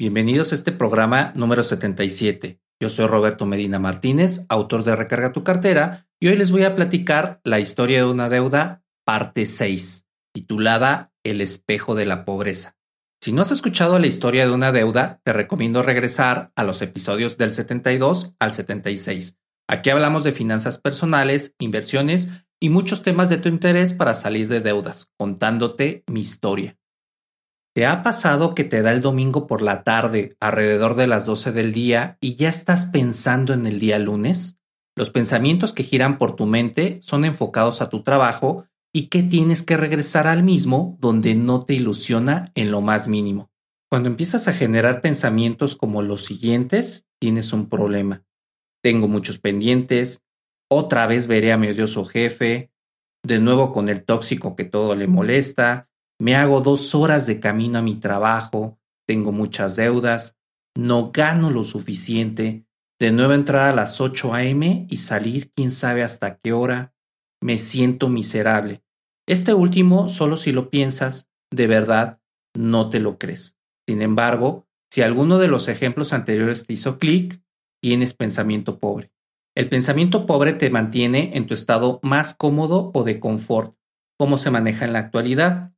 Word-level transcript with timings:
Bienvenidos 0.00 0.52
a 0.52 0.54
este 0.54 0.70
programa 0.70 1.32
número 1.34 1.64
77. 1.64 2.60
Yo 2.80 2.88
soy 2.88 3.08
Roberto 3.08 3.46
Medina 3.46 3.80
Martínez, 3.80 4.46
autor 4.48 4.84
de 4.84 4.94
Recarga 4.94 5.32
tu 5.32 5.42
cartera, 5.42 6.06
y 6.20 6.28
hoy 6.28 6.36
les 6.36 6.52
voy 6.52 6.62
a 6.62 6.76
platicar 6.76 7.40
la 7.42 7.58
historia 7.58 7.98
de 7.98 8.04
una 8.04 8.28
deuda, 8.28 8.84
parte 9.04 9.44
6, 9.44 10.06
titulada 10.32 11.12
El 11.24 11.40
espejo 11.40 11.96
de 11.96 12.06
la 12.06 12.24
pobreza. 12.24 12.76
Si 13.20 13.32
no 13.32 13.42
has 13.42 13.50
escuchado 13.50 13.98
la 13.98 14.06
historia 14.06 14.46
de 14.46 14.52
una 14.52 14.70
deuda, 14.70 15.20
te 15.24 15.32
recomiendo 15.32 15.82
regresar 15.82 16.52
a 16.54 16.62
los 16.62 16.80
episodios 16.80 17.36
del 17.36 17.52
72 17.52 18.36
al 18.38 18.52
76. 18.52 19.36
Aquí 19.66 19.90
hablamos 19.90 20.22
de 20.22 20.30
finanzas 20.30 20.78
personales, 20.78 21.56
inversiones 21.58 22.28
y 22.60 22.70
muchos 22.70 23.02
temas 23.02 23.30
de 23.30 23.38
tu 23.38 23.48
interés 23.48 23.94
para 23.94 24.14
salir 24.14 24.46
de 24.46 24.60
deudas, 24.60 25.10
contándote 25.16 26.04
mi 26.06 26.20
historia. 26.20 26.77
¿Te 27.78 27.86
ha 27.86 28.02
pasado 28.02 28.56
que 28.56 28.64
te 28.64 28.82
da 28.82 28.90
el 28.90 29.02
domingo 29.02 29.46
por 29.46 29.62
la 29.62 29.84
tarde, 29.84 30.36
alrededor 30.40 30.96
de 30.96 31.06
las 31.06 31.26
12 31.26 31.52
del 31.52 31.72
día, 31.72 32.18
y 32.20 32.34
ya 32.34 32.48
estás 32.48 32.86
pensando 32.86 33.52
en 33.52 33.68
el 33.68 33.78
día 33.78 34.00
lunes? 34.00 34.58
Los 34.96 35.10
pensamientos 35.10 35.72
que 35.74 35.84
giran 35.84 36.18
por 36.18 36.34
tu 36.34 36.44
mente 36.44 36.98
son 37.02 37.24
enfocados 37.24 37.80
a 37.80 37.88
tu 37.88 38.02
trabajo 38.02 38.66
y 38.92 39.06
que 39.06 39.22
tienes 39.22 39.62
que 39.62 39.76
regresar 39.76 40.26
al 40.26 40.42
mismo 40.42 40.98
donde 40.98 41.36
no 41.36 41.66
te 41.66 41.74
ilusiona 41.74 42.50
en 42.56 42.72
lo 42.72 42.80
más 42.80 43.06
mínimo. 43.06 43.52
Cuando 43.88 44.08
empiezas 44.08 44.48
a 44.48 44.52
generar 44.52 45.00
pensamientos 45.00 45.76
como 45.76 46.02
los 46.02 46.24
siguientes, 46.24 47.06
tienes 47.20 47.52
un 47.52 47.68
problema. 47.68 48.24
Tengo 48.82 49.06
muchos 49.06 49.38
pendientes, 49.38 50.24
otra 50.68 51.06
vez 51.06 51.28
veré 51.28 51.52
a 51.52 51.56
mi 51.56 51.68
odioso 51.68 52.04
jefe, 52.04 52.72
de 53.24 53.38
nuevo 53.38 53.70
con 53.70 53.88
el 53.88 54.04
tóxico 54.04 54.56
que 54.56 54.64
todo 54.64 54.96
le 54.96 55.06
molesta, 55.06 55.88
me 56.18 56.36
hago 56.36 56.60
dos 56.60 56.94
horas 56.94 57.26
de 57.26 57.40
camino 57.40 57.78
a 57.78 57.82
mi 57.82 57.96
trabajo, 57.96 58.78
tengo 59.06 59.32
muchas 59.32 59.76
deudas, 59.76 60.36
no 60.76 61.10
gano 61.12 61.50
lo 61.50 61.64
suficiente, 61.64 62.66
de 63.00 63.12
nuevo 63.12 63.32
entrar 63.32 63.70
a 63.70 63.74
las 63.74 64.00
8 64.00 64.34
a.m. 64.34 64.86
y 64.90 64.96
salir 64.96 65.52
quién 65.54 65.70
sabe 65.70 66.02
hasta 66.02 66.38
qué 66.38 66.52
hora, 66.52 66.94
me 67.40 67.56
siento 67.58 68.08
miserable. 68.08 68.82
Este 69.26 69.54
último, 69.54 70.08
solo 70.08 70.36
si 70.36 70.52
lo 70.52 70.70
piensas, 70.70 71.28
de 71.50 71.66
verdad, 71.66 72.20
no 72.56 72.90
te 72.90 72.98
lo 72.98 73.18
crees. 73.18 73.56
Sin 73.86 74.02
embargo, 74.02 74.66
si 74.90 75.02
alguno 75.02 75.38
de 75.38 75.48
los 75.48 75.68
ejemplos 75.68 76.12
anteriores 76.12 76.66
te 76.66 76.72
hizo 76.74 76.98
clic, 76.98 77.40
tienes 77.80 78.14
pensamiento 78.14 78.78
pobre. 78.78 79.12
El 79.54 79.68
pensamiento 79.68 80.26
pobre 80.26 80.52
te 80.52 80.70
mantiene 80.70 81.36
en 81.36 81.46
tu 81.46 81.54
estado 81.54 82.00
más 82.02 82.34
cómodo 82.34 82.90
o 82.94 83.04
de 83.04 83.20
confort, 83.20 83.76
como 84.18 84.38
se 84.38 84.50
maneja 84.50 84.84
en 84.84 84.92
la 84.92 85.00
actualidad. 85.00 85.72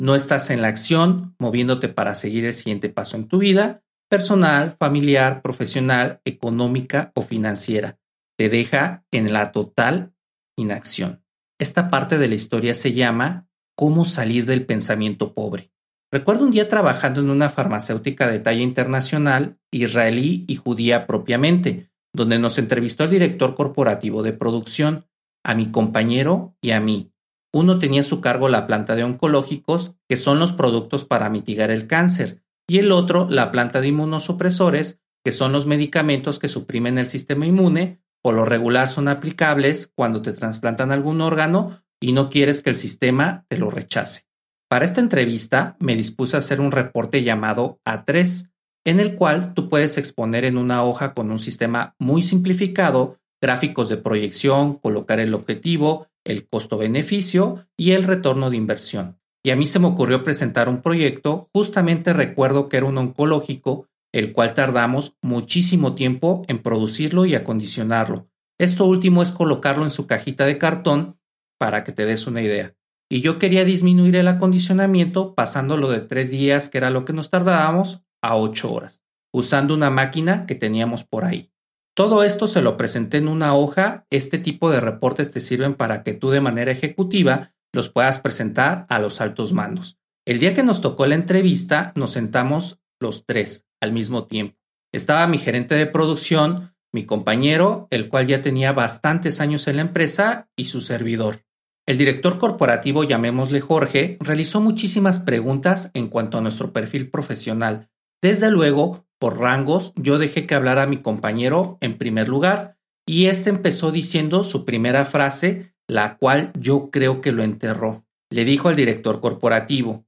No 0.00 0.14
estás 0.14 0.48
en 0.48 0.62
la 0.62 0.68
acción, 0.68 1.36
moviéndote 1.38 1.88
para 1.88 2.14
seguir 2.14 2.46
el 2.46 2.54
siguiente 2.54 2.88
paso 2.88 3.18
en 3.18 3.28
tu 3.28 3.38
vida, 3.38 3.82
personal, 4.08 4.74
familiar, 4.78 5.42
profesional, 5.42 6.22
económica 6.24 7.12
o 7.14 7.20
financiera. 7.22 7.98
Te 8.38 8.48
deja 8.48 9.04
en 9.10 9.32
la 9.32 9.52
total 9.52 10.14
inacción. 10.56 11.22
Esta 11.58 11.90
parte 11.90 12.16
de 12.16 12.28
la 12.28 12.34
historia 12.34 12.74
se 12.74 12.94
llama 12.94 13.46
Cómo 13.76 14.06
salir 14.06 14.46
del 14.46 14.64
pensamiento 14.64 15.34
pobre. 15.34 15.70
Recuerdo 16.10 16.46
un 16.46 16.50
día 16.50 16.68
trabajando 16.68 17.20
en 17.20 17.28
una 17.28 17.50
farmacéutica 17.50 18.26
de 18.26 18.40
talla 18.40 18.62
internacional, 18.62 19.58
israelí 19.70 20.46
y 20.48 20.56
judía 20.56 21.06
propiamente, 21.06 21.90
donde 22.14 22.38
nos 22.38 22.56
entrevistó 22.56 23.04
el 23.04 23.10
director 23.10 23.54
corporativo 23.54 24.22
de 24.22 24.32
producción, 24.32 25.06
a 25.44 25.54
mi 25.54 25.70
compañero 25.70 26.56
y 26.60 26.70
a 26.72 26.80
mí, 26.80 27.12
uno 27.52 27.78
tenía 27.78 28.02
a 28.02 28.04
su 28.04 28.20
cargo 28.20 28.48
la 28.48 28.66
planta 28.66 28.94
de 28.96 29.04
oncológicos, 29.04 29.94
que 30.08 30.16
son 30.16 30.38
los 30.38 30.52
productos 30.52 31.04
para 31.04 31.28
mitigar 31.30 31.70
el 31.70 31.86
cáncer, 31.86 32.42
y 32.68 32.78
el 32.78 32.92
otro 32.92 33.26
la 33.28 33.50
planta 33.50 33.80
de 33.80 33.88
inmunosupresores, 33.88 35.00
que 35.24 35.32
son 35.32 35.52
los 35.52 35.66
medicamentos 35.66 36.38
que 36.38 36.48
suprimen 36.48 36.98
el 36.98 37.08
sistema 37.08 37.46
inmune, 37.46 38.00
por 38.22 38.34
lo 38.34 38.44
regular 38.44 38.88
son 38.88 39.08
aplicables 39.08 39.90
cuando 39.94 40.22
te 40.22 40.32
trasplantan 40.32 40.92
algún 40.92 41.20
órgano 41.20 41.82
y 42.00 42.12
no 42.12 42.30
quieres 42.30 42.62
que 42.62 42.70
el 42.70 42.76
sistema 42.76 43.44
te 43.48 43.58
lo 43.58 43.70
rechace. 43.70 44.26
Para 44.68 44.84
esta 44.84 45.00
entrevista 45.00 45.76
me 45.80 45.96
dispuse 45.96 46.36
a 46.36 46.38
hacer 46.38 46.60
un 46.60 46.70
reporte 46.70 47.22
llamado 47.22 47.80
A3, 47.84 48.50
en 48.84 49.00
el 49.00 49.16
cual 49.16 49.52
tú 49.52 49.68
puedes 49.68 49.98
exponer 49.98 50.44
en 50.44 50.56
una 50.56 50.84
hoja 50.84 51.12
con 51.12 51.30
un 51.30 51.38
sistema 51.38 51.94
muy 51.98 52.22
simplificado 52.22 53.18
gráficos 53.42 53.88
de 53.88 53.96
proyección, 53.96 54.74
colocar 54.74 55.18
el 55.18 55.34
objetivo, 55.34 56.06
el 56.24 56.48
costo-beneficio 56.48 57.66
y 57.76 57.92
el 57.92 58.04
retorno 58.04 58.50
de 58.50 58.56
inversión. 58.56 59.18
Y 59.42 59.50
a 59.50 59.56
mí 59.56 59.66
se 59.66 59.78
me 59.78 59.86
ocurrió 59.86 60.22
presentar 60.22 60.68
un 60.68 60.82
proyecto, 60.82 61.48
justamente 61.54 62.12
recuerdo 62.12 62.68
que 62.68 62.76
era 62.76 62.86
un 62.86 62.98
oncológico, 62.98 63.86
el 64.12 64.32
cual 64.32 64.54
tardamos 64.54 65.16
muchísimo 65.22 65.94
tiempo 65.94 66.42
en 66.48 66.58
producirlo 66.58 67.26
y 67.26 67.34
acondicionarlo. 67.34 68.28
Esto 68.58 68.84
último 68.84 69.22
es 69.22 69.32
colocarlo 69.32 69.84
en 69.84 69.90
su 69.90 70.06
cajita 70.06 70.44
de 70.44 70.58
cartón 70.58 71.18
para 71.58 71.84
que 71.84 71.92
te 71.92 72.04
des 72.04 72.26
una 72.26 72.42
idea. 72.42 72.74
Y 73.08 73.22
yo 73.22 73.38
quería 73.38 73.64
disminuir 73.64 74.16
el 74.16 74.28
acondicionamiento 74.28 75.34
pasándolo 75.34 75.90
de 75.90 76.00
tres 76.00 76.30
días, 76.30 76.68
que 76.68 76.78
era 76.78 76.90
lo 76.90 77.04
que 77.04 77.12
nos 77.12 77.30
tardábamos, 77.30 78.04
a 78.22 78.36
ocho 78.36 78.72
horas, 78.72 79.02
usando 79.32 79.74
una 79.74 79.90
máquina 79.90 80.46
que 80.46 80.54
teníamos 80.54 81.04
por 81.04 81.24
ahí. 81.24 81.50
Todo 81.94 82.22
esto 82.22 82.46
se 82.46 82.62
lo 82.62 82.76
presenté 82.76 83.18
en 83.18 83.28
una 83.28 83.54
hoja. 83.54 84.06
Este 84.10 84.38
tipo 84.38 84.70
de 84.70 84.80
reportes 84.80 85.30
te 85.30 85.40
sirven 85.40 85.74
para 85.74 86.02
que 86.02 86.14
tú 86.14 86.30
de 86.30 86.40
manera 86.40 86.70
ejecutiva 86.70 87.52
los 87.72 87.88
puedas 87.88 88.18
presentar 88.18 88.86
a 88.88 88.98
los 88.98 89.20
altos 89.20 89.52
mandos. 89.52 89.98
El 90.26 90.38
día 90.38 90.54
que 90.54 90.62
nos 90.62 90.80
tocó 90.80 91.06
la 91.06 91.14
entrevista, 91.14 91.92
nos 91.96 92.10
sentamos 92.12 92.80
los 93.00 93.26
tres 93.26 93.66
al 93.80 93.92
mismo 93.92 94.26
tiempo. 94.26 94.56
Estaba 94.92 95.26
mi 95.26 95.38
gerente 95.38 95.74
de 95.74 95.86
producción, 95.86 96.74
mi 96.92 97.04
compañero, 97.04 97.88
el 97.90 98.08
cual 98.08 98.26
ya 98.26 98.42
tenía 98.42 98.72
bastantes 98.72 99.40
años 99.40 99.66
en 99.68 99.76
la 99.76 99.82
empresa, 99.82 100.48
y 100.56 100.66
su 100.66 100.80
servidor. 100.80 101.44
El 101.86 101.98
director 101.98 102.38
corporativo, 102.38 103.04
llamémosle 103.04 103.60
Jorge, 103.60 104.16
realizó 104.20 104.60
muchísimas 104.60 105.18
preguntas 105.18 105.90
en 105.94 106.08
cuanto 106.08 106.38
a 106.38 106.40
nuestro 106.40 106.72
perfil 106.72 107.10
profesional. 107.10 107.88
Desde 108.22 108.50
luego, 108.50 109.06
por 109.18 109.38
rangos, 109.38 109.92
yo 109.96 110.18
dejé 110.18 110.46
que 110.46 110.54
hablara 110.54 110.86
mi 110.86 110.98
compañero 110.98 111.78
en 111.80 111.96
primer 111.96 112.28
lugar, 112.28 112.76
y 113.06 113.26
este 113.26 113.50
empezó 113.50 113.92
diciendo 113.92 114.44
su 114.44 114.64
primera 114.64 115.04
frase, 115.04 115.74
la 115.88 116.16
cual 116.16 116.52
yo 116.58 116.90
creo 116.90 117.20
que 117.20 117.32
lo 117.32 117.42
enterró. 117.42 118.04
Le 118.30 118.44
dijo 118.44 118.68
al 118.68 118.76
director 118.76 119.20
corporativo, 119.20 120.04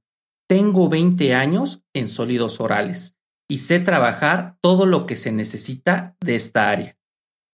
tengo 0.47 0.87
20 0.89 1.33
años 1.33 1.83
en 1.93 2.07
sólidos 2.07 2.59
orales 2.59 3.17
y 3.49 3.57
sé 3.57 3.79
trabajar 3.79 4.57
todo 4.61 4.85
lo 4.85 5.05
que 5.05 5.17
se 5.17 5.31
necesita 5.31 6.15
de 6.21 6.35
esta 6.35 6.69
área. 6.69 6.97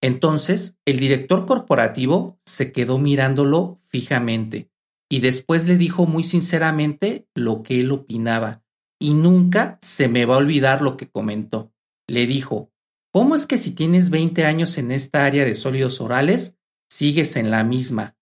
Entonces, 0.02 0.78
el 0.86 1.00
director 1.00 1.46
corporativo 1.46 2.38
se 2.46 2.72
quedó 2.72 3.00
mirándolo 3.00 3.80
fijamente 3.88 4.70
y 5.10 5.22
después 5.22 5.68
le 5.68 5.78
dijo 5.78 6.06
muy 6.06 6.24
sinceramente 6.24 7.28
lo 7.34 7.64
que 7.64 7.80
él 7.80 7.92
opinaba 7.92 8.64
y 9.00 9.14
nunca 9.14 9.80
se 9.82 10.08
me 10.08 10.26
va 10.26 10.36
a 10.36 10.40
olvidar 10.40 10.82
lo 10.82 10.98
que 10.98 11.10
comentó. 11.10 11.72
Le 12.08 12.28
dijo, 12.28 12.72
¿cómo 13.12 13.36
es 13.36 13.48
que 13.48 13.58
si 13.58 13.72
tienes 13.72 14.10
20 14.10 14.46
años 14.46 14.78
en 14.78 14.92
esta 14.92 15.26
área 15.26 15.46
de 15.46 15.56
sólidos 15.56 16.02
orales, 16.02 16.58
sigues 16.90 17.36
en 17.38 17.50
la 17.50 17.64
misma? 17.64 18.18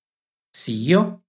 Siguió. 0.53 1.23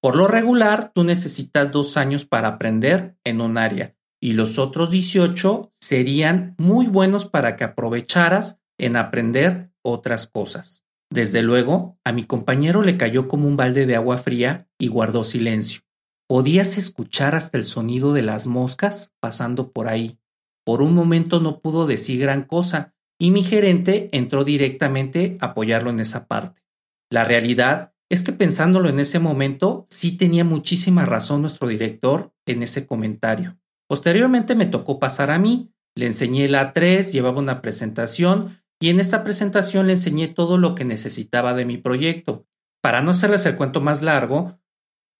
Por 0.00 0.14
lo 0.14 0.28
regular, 0.28 0.92
tú 0.94 1.02
necesitas 1.02 1.72
dos 1.72 1.96
años 1.96 2.24
para 2.24 2.48
aprender 2.48 3.16
en 3.24 3.40
un 3.40 3.58
área 3.58 3.96
y 4.20 4.32
los 4.32 4.58
otros 4.58 4.90
18 4.90 5.70
serían 5.72 6.54
muy 6.58 6.86
buenos 6.86 7.26
para 7.26 7.56
que 7.56 7.64
aprovecharas 7.64 8.60
en 8.78 8.96
aprender 8.96 9.70
otras 9.82 10.26
cosas. 10.26 10.84
Desde 11.10 11.42
luego, 11.42 11.98
a 12.04 12.12
mi 12.12 12.24
compañero 12.24 12.82
le 12.82 12.98
cayó 12.98 13.28
como 13.28 13.48
un 13.48 13.56
balde 13.56 13.86
de 13.86 13.96
agua 13.96 14.18
fría 14.18 14.68
y 14.78 14.88
guardó 14.88 15.24
silencio. 15.24 15.82
Podías 16.28 16.76
escuchar 16.76 17.34
hasta 17.34 17.56
el 17.56 17.64
sonido 17.64 18.12
de 18.12 18.20
las 18.20 18.46
moscas 18.46 19.14
pasando 19.18 19.72
por 19.72 19.88
ahí. 19.88 20.18
Por 20.62 20.82
un 20.82 20.94
momento 20.94 21.40
no 21.40 21.60
pudo 21.60 21.86
decir 21.86 22.20
gran 22.20 22.44
cosa 22.44 22.94
y 23.18 23.30
mi 23.30 23.42
gerente 23.42 24.10
entró 24.12 24.44
directamente 24.44 25.38
a 25.40 25.46
apoyarlo 25.46 25.88
en 25.88 26.00
esa 26.00 26.28
parte. 26.28 26.60
La 27.10 27.24
realidad 27.24 27.94
es 28.10 28.22
que 28.22 28.32
pensándolo 28.32 28.90
en 28.90 29.00
ese 29.00 29.18
momento, 29.18 29.86
sí 29.88 30.18
tenía 30.18 30.44
muchísima 30.44 31.06
razón 31.06 31.40
nuestro 31.40 31.66
director 31.66 32.34
en 32.46 32.62
ese 32.62 32.86
comentario. 32.86 33.58
Posteriormente 33.88 34.54
me 34.54 34.66
tocó 34.66 34.98
pasar 34.98 35.30
a 35.30 35.38
mí, 35.38 35.72
Le 35.96 36.06
enseñé 36.06 36.48
la 36.48 36.74
3, 36.74 37.10
llevaba 37.10 37.40
una 37.40 37.60
presentación 37.60 38.62
y 38.78 38.90
en 38.90 39.00
esta 39.00 39.24
presentación 39.24 39.86
le 39.86 39.94
enseñé 39.94 40.28
todo 40.28 40.58
lo 40.58 40.74
que 40.74 40.84
necesitaba 40.84 41.54
de 41.54 41.64
mi 41.64 41.78
proyecto. 41.78 42.46
Para 42.80 43.02
no 43.02 43.10
hacerles 43.10 43.46
el 43.46 43.56
cuento 43.56 43.80
más 43.80 44.02
largo, 44.02 44.60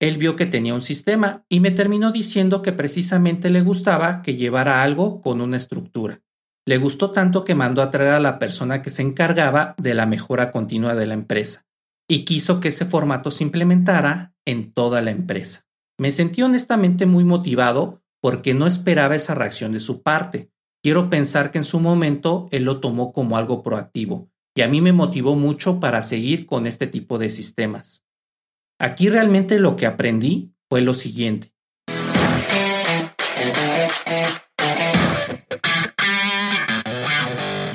él 0.01 0.17
vio 0.17 0.37
que 0.37 0.47
tenía 0.47 0.75
un 0.75 0.83
sistema 0.83 1.45
y 1.49 1.61
me 1.61 1.71
terminó 1.71 2.13
diciendo 2.13 2.63
que 2.63 2.73
precisamente 2.73 3.51
le 3.51 3.63
gustaba 3.63 4.23
que 4.23 4.37
llevara 4.37 4.83
algo 4.83 5.21
con 5.21 5.41
una 5.41 5.57
estructura. 5.57 6.21
Le 6.67 6.79
gustó 6.79 7.11
tanto 7.11 7.45
que 7.45 7.55
mandó 7.55 7.83
a 7.83 7.91
traer 7.91 8.13
a 8.13 8.21
la 8.21 8.39
persona 8.39 8.83
que 8.83 8.91
se 8.91 9.03
encargaba 9.03 9.75
de 9.79 9.95
la 9.95 10.07
mejora 10.07 10.51
continua 10.51 10.95
de 10.95 11.07
la 11.07 11.15
empresa 11.15 11.67
y 12.09 12.25
quiso 12.25 12.61
que 12.61 12.69
ese 12.69 12.85
formato 12.85 13.31
se 13.31 13.45
implementara 13.45 14.35
en 14.45 14.73
toda 14.73 15.03
la 15.03 15.11
empresa. 15.11 15.67
Me 15.99 16.13
sentí 16.13 16.43
honestamente 16.43 17.07
muy 17.07 17.25
motivado 17.25 18.03
porque 18.21 18.55
no 18.55 18.67
esperaba 18.67 19.17
esa 19.17 19.35
reacción 19.35 19.73
de 19.73 19.81
su 19.81 20.03
parte. 20.03 20.51
Quiero 20.83 21.11
pensar 21.11 21.51
que 21.51 21.59
en 21.59 21.65
su 21.65 21.81
momento 21.81 22.49
él 22.53 22.65
lo 22.65 22.81
tomó 22.81 23.13
como 23.13 23.37
algo 23.37 23.63
proactivo 23.63 24.31
y 24.55 24.63
a 24.63 24.69
mí 24.69 24.81
me 24.81 24.93
motivó 24.93 25.35
mucho 25.35 25.81
para 25.81 26.03
seguir 26.03 26.47
con 26.47 26.67
este 26.67 26.87
tipo 26.87 27.19
de 27.19 27.31
sistemas. 27.31 28.05
Aquí 28.79 29.11
realmente 29.11 29.59
lo 29.59 29.75
que 29.75 29.87
aprendí 29.87 30.53
fue 30.69 30.83
lo 30.83 30.95
siguiente. 30.95 31.53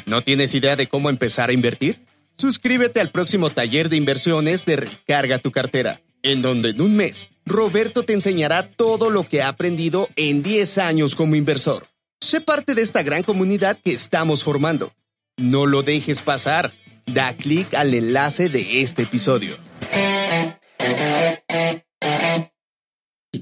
¿No 0.06 0.22
tienes 0.22 0.54
idea 0.54 0.76
de 0.76 0.88
cómo 0.88 1.10
empezar 1.10 1.50
a 1.50 1.54
invertir? 1.54 2.06
Suscríbete 2.38 3.02
al 3.02 3.12
próximo 3.12 3.50
taller 3.50 3.90
de 3.90 3.98
inversiones 3.98 4.66
de 4.66 4.78
Recarga 4.78 5.40
tu 5.40 5.52
cartera, 5.52 6.00
en 6.22 6.42
donde 6.42 6.70
en 6.70 6.82
un 6.82 6.96
mes 6.96 7.30
Roberto 7.46 8.04
te 8.04 8.14
enseñará 8.14 8.72
todo 8.72 9.10
lo 9.10 9.28
que 9.28 9.42
ha 9.42 9.50
aprendido 9.50 10.08
en 10.16 10.42
10 10.42 10.78
años 10.78 11.16
como 11.16 11.36
inversor. 11.36 11.88
Sé 12.22 12.40
parte 12.40 12.76
de 12.76 12.82
esta 12.82 13.04
gran 13.04 13.24
comunidad 13.24 13.78
que 13.84 13.92
estamos 13.94 14.44
formando. 14.44 14.94
No 15.36 15.66
lo 15.66 15.84
dejes 15.84 16.22
pasar. 16.22 16.74
Da 17.06 17.36
clic 17.36 17.74
al 17.74 17.94
enlace 17.94 18.48
de 18.48 18.82
este 18.82 19.04
episodio. 19.04 19.58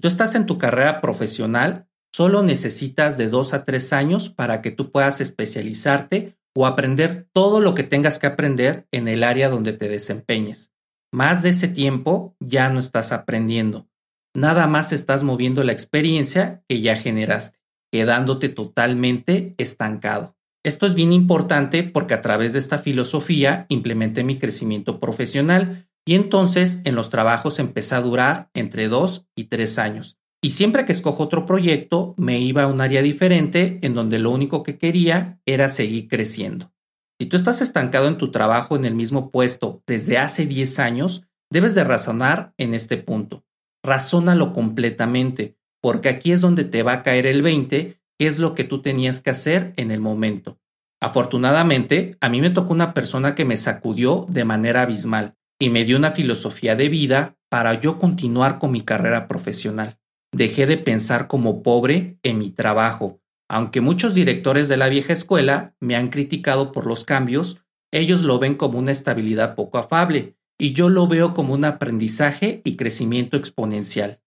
Tú 0.02 0.08
estás 0.08 0.34
en 0.34 0.48
tu 0.48 0.58
carrera 0.58 1.00
profesional, 1.00 1.88
solo 2.12 2.42
necesitas 2.42 3.18
de 3.18 3.30
dos 3.30 3.54
a 3.54 3.66
tres 3.66 3.94
años 3.94 4.30
para 4.30 4.62
que 4.62 4.72
tú 4.72 4.92
puedas 4.92 5.22
especializarte 5.22 6.36
o 6.56 6.66
aprender 6.66 7.28
todo 7.32 7.62
lo 7.62 7.76
que 7.76 7.84
tengas 7.84 8.18
que 8.18 8.26
aprender 8.26 8.88
en 8.92 9.08
el 9.08 9.24
área 9.24 9.48
donde 9.48 9.74
te 9.74 9.88
desempeñes. 9.88 10.72
Más 11.14 11.44
de 11.44 11.50
ese 11.50 11.68
tiempo 11.68 12.36
ya 12.40 12.70
no 12.70 12.80
estás 12.80 13.12
aprendiendo. 13.12 13.88
Nada 14.34 14.66
más 14.66 14.92
estás 14.92 15.22
moviendo 15.24 15.64
la 15.64 15.74
experiencia 15.74 16.64
que 16.68 16.82
ya 16.82 16.96
generaste, 16.96 17.60
quedándote 17.92 18.50
totalmente 18.50 19.54
estancado. 19.60 20.36
Esto 20.64 20.88
es 20.88 20.96
bien 20.96 21.12
importante 21.12 21.84
porque 21.84 22.16
a 22.16 22.22
través 22.22 22.54
de 22.54 22.60
esta 22.60 22.80
filosofía 22.80 23.68
implementé 23.70 24.24
mi 24.24 24.40
crecimiento 24.40 25.00
profesional 25.00 25.91
y 26.06 26.16
entonces 26.16 26.82
en 26.84 26.96
los 26.96 27.10
trabajos 27.10 27.60
empecé 27.60 27.96
a 27.96 28.02
durar 28.02 28.50
entre 28.54 28.88
dos 28.88 29.28
y 29.36 29.46
tres 29.46 29.78
años. 29.78 30.18
Y 30.44 30.52
siempre 30.52 30.86
que 30.86 30.92
escojo 30.92 31.24
otro 31.24 31.46
proyecto, 31.46 32.16
me 32.18 32.40
iba 32.40 32.64
a 32.64 32.68
un 32.68 32.82
área 32.82 33.04
diferente 33.04 33.80
en 33.84 33.94
donde 33.94 34.18
lo 34.18 34.32
único 34.32 34.64
que 34.64 34.80
quería 34.80 35.40
era 35.46 35.70
seguir 35.70 36.08
creciendo. 36.08 36.74
Si 37.20 37.28
tú 37.28 37.38
estás 37.38 37.62
estancado 37.62 38.08
en 38.08 38.18
tu 38.18 38.32
trabajo 38.32 38.76
en 38.76 38.86
el 38.86 38.96
mismo 38.96 39.30
puesto 39.30 39.84
desde 39.86 40.18
hace 40.18 40.48
10 40.48 40.80
años, 40.80 41.28
debes 41.52 41.76
de 41.76 41.84
razonar 41.84 42.56
en 42.58 42.74
este 42.74 42.98
punto. 42.98 43.46
Razónalo 43.84 44.54
completamente, 44.54 45.58
porque 45.80 46.10
aquí 46.10 46.32
es 46.32 46.42
donde 46.42 46.64
te 46.64 46.82
va 46.82 46.94
a 46.94 47.04
caer 47.04 47.28
el 47.28 47.44
20, 47.44 48.02
que 48.18 48.28
es 48.28 48.40
lo 48.40 48.56
que 48.56 48.64
tú 48.64 48.82
tenías 48.82 49.22
que 49.22 49.30
hacer 49.30 49.74
en 49.78 49.92
el 49.92 50.00
momento. 50.00 50.60
Afortunadamente, 51.00 52.18
a 52.20 52.30
mí 52.30 52.42
me 52.42 52.50
tocó 52.50 52.74
una 52.74 52.96
persona 52.96 53.36
que 53.36 53.46
me 53.46 53.58
sacudió 53.58 54.26
de 54.28 54.46
manera 54.46 54.82
abismal 54.82 55.36
y 55.62 55.70
me 55.70 55.86
dio 55.86 55.96
una 55.96 56.12
filosofía 56.12 56.76
de 56.76 56.90
vida 56.90 57.38
para 57.48 57.80
yo 57.80 58.00
continuar 58.00 58.58
con 58.58 58.72
mi 58.72 58.82
carrera 58.82 59.28
profesional. 59.28 60.00
Dejé 60.34 60.66
de 60.66 60.78
pensar 60.78 61.28
como 61.28 61.62
pobre 61.62 62.18
en 62.24 62.40
mi 62.40 62.50
trabajo. 62.50 63.22
Aunque 63.48 63.80
muchos 63.80 64.16
directores 64.16 64.70
de 64.70 64.78
la 64.78 64.90
vieja 64.90 65.14
escuela 65.14 65.76
me 65.80 65.96
han 65.96 66.10
criticado 66.10 66.72
por 66.72 66.88
los 66.88 67.06
cambios, 67.06 67.62
ellos 67.92 68.24
lo 68.24 68.40
ven 68.40 68.56
como 68.56 68.80
una 68.80 68.92
estabilidad 68.92 69.54
poco 69.54 69.78
afable, 69.78 70.36
y 70.60 70.74
yo 70.74 70.90
lo 70.90 71.08
veo 71.08 71.36
como 71.36 71.54
un 71.54 71.64
aprendizaje 71.64 72.64
y 72.66 72.76
crecimiento 72.76 73.38
exponencial. 73.38 74.20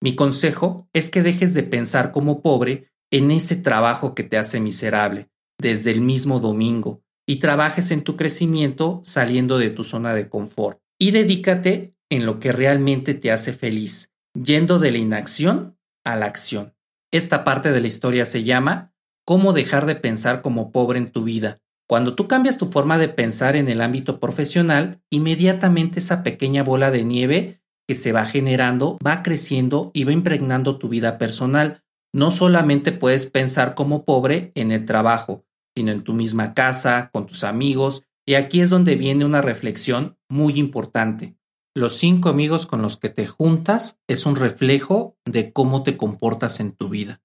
Mi 0.00 0.14
consejo 0.14 0.88
es 0.92 1.10
que 1.10 1.22
dejes 1.22 1.54
de 1.54 1.64
pensar 1.64 2.12
como 2.12 2.40
pobre 2.40 2.92
en 3.10 3.32
ese 3.32 3.56
trabajo 3.56 4.14
que 4.14 4.22
te 4.22 4.38
hace 4.38 4.60
miserable, 4.60 5.28
desde 5.60 5.90
el 5.90 6.02
mismo 6.02 6.38
domingo, 6.38 7.02
y 7.28 7.36
trabajes 7.36 7.90
en 7.90 8.02
tu 8.02 8.16
crecimiento 8.16 9.02
saliendo 9.04 9.58
de 9.58 9.68
tu 9.68 9.84
zona 9.84 10.14
de 10.14 10.30
confort. 10.30 10.80
Y 10.98 11.10
dedícate 11.10 11.94
en 12.08 12.24
lo 12.24 12.40
que 12.40 12.52
realmente 12.52 13.12
te 13.12 13.30
hace 13.30 13.52
feliz, 13.52 14.14
yendo 14.34 14.78
de 14.78 14.90
la 14.90 14.98
inacción 14.98 15.76
a 16.04 16.16
la 16.16 16.24
acción. 16.24 16.74
Esta 17.12 17.44
parte 17.44 17.70
de 17.70 17.82
la 17.82 17.86
historia 17.86 18.24
se 18.24 18.44
llama 18.44 18.94
Cómo 19.26 19.52
dejar 19.52 19.84
de 19.84 19.94
pensar 19.94 20.40
como 20.40 20.72
pobre 20.72 20.98
en 20.98 21.12
tu 21.12 21.22
vida. 21.22 21.60
Cuando 21.86 22.14
tú 22.14 22.28
cambias 22.28 22.56
tu 22.56 22.66
forma 22.66 22.96
de 22.96 23.10
pensar 23.10 23.56
en 23.56 23.68
el 23.68 23.82
ámbito 23.82 24.20
profesional, 24.20 25.02
inmediatamente 25.10 26.00
esa 26.00 26.22
pequeña 26.22 26.62
bola 26.62 26.90
de 26.90 27.04
nieve 27.04 27.60
que 27.86 27.94
se 27.94 28.12
va 28.12 28.24
generando 28.24 28.96
va 29.06 29.22
creciendo 29.22 29.90
y 29.92 30.04
va 30.04 30.12
impregnando 30.12 30.78
tu 30.78 30.88
vida 30.88 31.18
personal. 31.18 31.82
No 32.14 32.30
solamente 32.30 32.90
puedes 32.90 33.26
pensar 33.26 33.74
como 33.74 34.06
pobre 34.06 34.50
en 34.54 34.72
el 34.72 34.86
trabajo, 34.86 35.44
sino 35.78 35.92
en 35.92 36.02
tu 36.02 36.12
misma 36.12 36.54
casa, 36.54 37.08
con 37.12 37.28
tus 37.28 37.44
amigos, 37.44 38.02
y 38.26 38.34
aquí 38.34 38.62
es 38.62 38.68
donde 38.68 38.96
viene 38.96 39.24
una 39.24 39.42
reflexión 39.42 40.18
muy 40.28 40.58
importante. 40.58 41.36
Los 41.72 41.98
cinco 41.98 42.30
amigos 42.30 42.66
con 42.66 42.82
los 42.82 42.96
que 42.96 43.10
te 43.10 43.28
juntas 43.28 44.00
es 44.08 44.26
un 44.26 44.34
reflejo 44.34 45.16
de 45.24 45.52
cómo 45.52 45.84
te 45.84 45.96
comportas 45.96 46.58
en 46.58 46.72
tu 46.72 46.88
vida. 46.88 47.22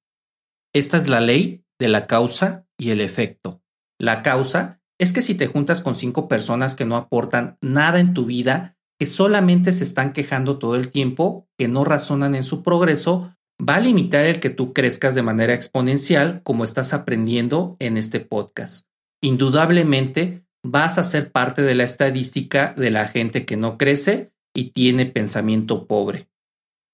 Esta 0.71 0.97
es 0.97 1.09
la 1.09 1.19
ley 1.19 1.65
de 1.79 1.87
la 1.87 2.05
causa 2.05 2.67
y 2.77 2.91
el 2.91 3.01
efecto. 3.01 3.63
La 3.99 4.21
causa 4.21 4.83
es 4.99 5.13
que 5.13 5.23
si 5.23 5.33
te 5.33 5.47
juntas 5.47 5.81
con 5.81 5.95
cinco 5.95 6.27
personas 6.27 6.75
que 6.75 6.85
no 6.85 6.95
aportan 6.95 7.57
nada 7.59 7.99
en 7.99 8.13
tu 8.13 8.27
vida, 8.27 8.77
que 8.99 9.07
solamente 9.07 9.73
se 9.73 9.83
están 9.83 10.13
quejando 10.13 10.59
todo 10.59 10.75
el 10.75 10.91
tiempo, 10.91 11.49
que 11.57 11.67
no 11.67 11.85
razonan 11.85 12.35
en 12.35 12.43
su 12.43 12.61
progreso, 12.61 13.32
va 13.61 13.75
a 13.75 13.79
limitar 13.79 14.25
el 14.25 14.39
que 14.39 14.49
tú 14.49 14.73
crezcas 14.73 15.15
de 15.15 15.21
manera 15.21 15.53
exponencial 15.53 16.41
como 16.43 16.63
estás 16.63 16.93
aprendiendo 16.93 17.75
en 17.79 17.97
este 17.97 18.19
podcast. 18.19 18.87
Indudablemente 19.21 20.45
vas 20.63 20.97
a 20.97 21.03
ser 21.03 21.31
parte 21.31 21.61
de 21.61 21.75
la 21.75 21.83
estadística 21.83 22.73
de 22.75 22.91
la 22.91 23.07
gente 23.07 23.45
que 23.45 23.57
no 23.57 23.77
crece 23.77 24.33
y 24.53 24.71
tiene 24.71 25.05
pensamiento 25.05 25.87
pobre. 25.87 26.29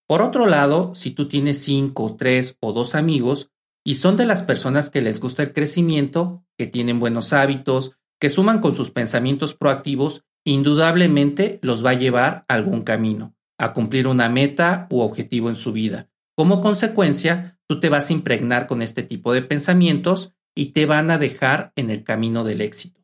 Por 0.07 0.21
otro 0.21 0.47
lado, 0.47 0.95
si 0.95 1.11
tú 1.11 1.27
tienes 1.27 1.59
cinco, 1.59 2.15
tres 2.17 2.57
o 2.61 2.73
dos 2.73 2.95
amigos 2.95 3.51
y 3.85 3.95
son 3.95 4.17
de 4.17 4.25
las 4.25 4.43
personas 4.43 4.89
que 4.89 5.01
les 5.01 5.19
gusta 5.19 5.43
el 5.43 5.53
crecimiento, 5.53 6.43
que 6.57 6.67
tienen 6.67 6.99
buenos 6.99 7.31
hábitos, 7.31 7.95
que 8.19 8.29
suman 8.29 8.59
con 8.59 8.75
sus 8.75 8.91
pensamientos 8.91 9.53
proactivos, 9.53 10.23
indudablemente 10.45 11.59
los 11.61 11.85
va 11.85 11.91
a 11.91 11.95
llevar 11.95 12.45
a 12.47 12.55
algún 12.55 12.81
camino, 12.81 13.35
a 13.57 13.73
cumplir 13.73 14.07
una 14.07 14.29
meta 14.29 14.87
u 14.89 15.01
objetivo 15.01 15.49
en 15.49 15.55
su 15.55 15.71
vida. 15.71 16.08
Como 16.39 16.61
consecuencia, 16.61 17.59
tú 17.67 17.81
te 17.81 17.89
vas 17.89 18.09
a 18.09 18.13
impregnar 18.13 18.67
con 18.67 18.81
este 18.81 19.03
tipo 19.03 19.33
de 19.33 19.41
pensamientos 19.41 20.37
y 20.55 20.67
te 20.67 20.85
van 20.85 21.11
a 21.11 21.17
dejar 21.17 21.73
en 21.75 21.89
el 21.89 22.05
camino 22.05 22.45
del 22.45 22.61
éxito. 22.61 23.01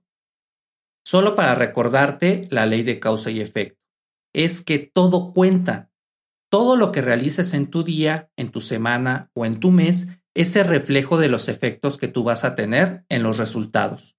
Solo 1.05 1.35
para 1.35 1.53
recordarte 1.53 2.47
la 2.49 2.65
ley 2.65 2.83
de 2.83 3.01
causa 3.01 3.31
y 3.31 3.41
efecto. 3.41 3.83
Es 4.33 4.61
que 4.61 4.79
todo 4.79 5.33
cuenta. 5.33 5.91
Todo 6.49 6.77
lo 6.77 6.93
que 6.93 7.01
realices 7.01 7.53
en 7.53 7.67
tu 7.67 7.83
día, 7.83 8.31
en 8.37 8.51
tu 8.51 8.61
semana 8.61 9.31
o 9.33 9.45
en 9.45 9.59
tu 9.59 9.69
mes 9.69 10.07
es 10.33 10.55
el 10.55 10.67
reflejo 10.67 11.17
de 11.17 11.27
los 11.27 11.49
efectos 11.49 11.97
que 11.97 12.07
tú 12.07 12.23
vas 12.23 12.45
a 12.45 12.55
tener 12.55 13.03
en 13.09 13.21
los 13.21 13.37
resultados. 13.37 14.15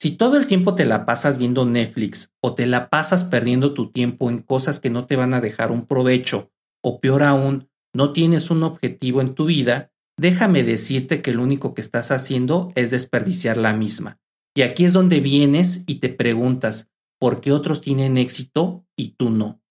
Si 0.00 0.12
todo 0.12 0.38
el 0.38 0.46
tiempo 0.46 0.74
te 0.74 0.86
la 0.86 1.04
pasas 1.04 1.36
viendo 1.36 1.66
Netflix 1.66 2.32
o 2.40 2.54
te 2.54 2.66
la 2.66 2.88
pasas 2.88 3.24
perdiendo 3.24 3.74
tu 3.74 3.92
tiempo 3.92 4.30
en 4.30 4.38
cosas 4.38 4.80
que 4.80 4.88
no 4.88 5.04
te 5.04 5.16
van 5.16 5.34
a 5.34 5.42
dejar 5.42 5.70
un 5.70 5.84
provecho, 5.84 6.50
o 6.82 6.98
peor 7.00 7.22
aún, 7.22 7.68
no 7.94 8.12
tienes 8.12 8.50
un 8.50 8.62
objetivo 8.62 9.20
en 9.20 9.34
tu 9.34 9.46
vida, 9.46 9.92
déjame 10.18 10.62
decirte 10.62 11.22
que 11.22 11.32
lo 11.32 11.42
único 11.42 11.74
que 11.74 11.80
estás 11.80 12.10
haciendo 12.10 12.72
es 12.74 12.90
desperdiciar 12.90 13.56
la 13.56 13.72
misma. 13.72 14.18
Y 14.54 14.62
aquí 14.62 14.84
es 14.84 14.92
donde 14.92 15.20
vienes 15.20 15.84
y 15.86 15.96
te 15.96 16.10
preguntas, 16.10 16.90
¿por 17.18 17.40
qué 17.40 17.52
otros 17.52 17.80
tienen 17.80 18.18
éxito 18.18 18.84
y 18.96 19.14
tú 19.16 19.30
no? 19.30 19.62